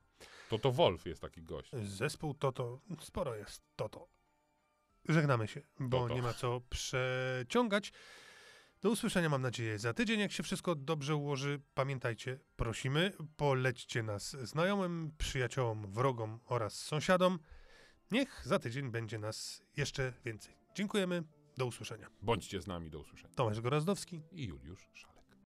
[0.49, 1.71] To to Wolf jest taki gość.
[1.83, 4.07] Zespół Toto, sporo jest Toto.
[5.09, 6.15] Żegnamy się, bo Toto.
[6.15, 7.91] nie ma co przeciągać.
[8.81, 11.61] Do usłyszenia mam nadzieję za tydzień, jak się wszystko dobrze ułoży.
[11.73, 17.39] Pamiętajcie, prosimy, polećcie nas znajomym, przyjaciołom, wrogom oraz sąsiadom.
[18.11, 20.53] Niech za tydzień będzie nas jeszcze więcej.
[20.75, 21.23] Dziękujemy,
[21.57, 22.09] do usłyszenia.
[22.21, 23.33] Bądźcie z nami, do usłyszenia.
[23.35, 24.21] Tomasz Gorazdowski.
[24.31, 25.18] I Juliusz Szale.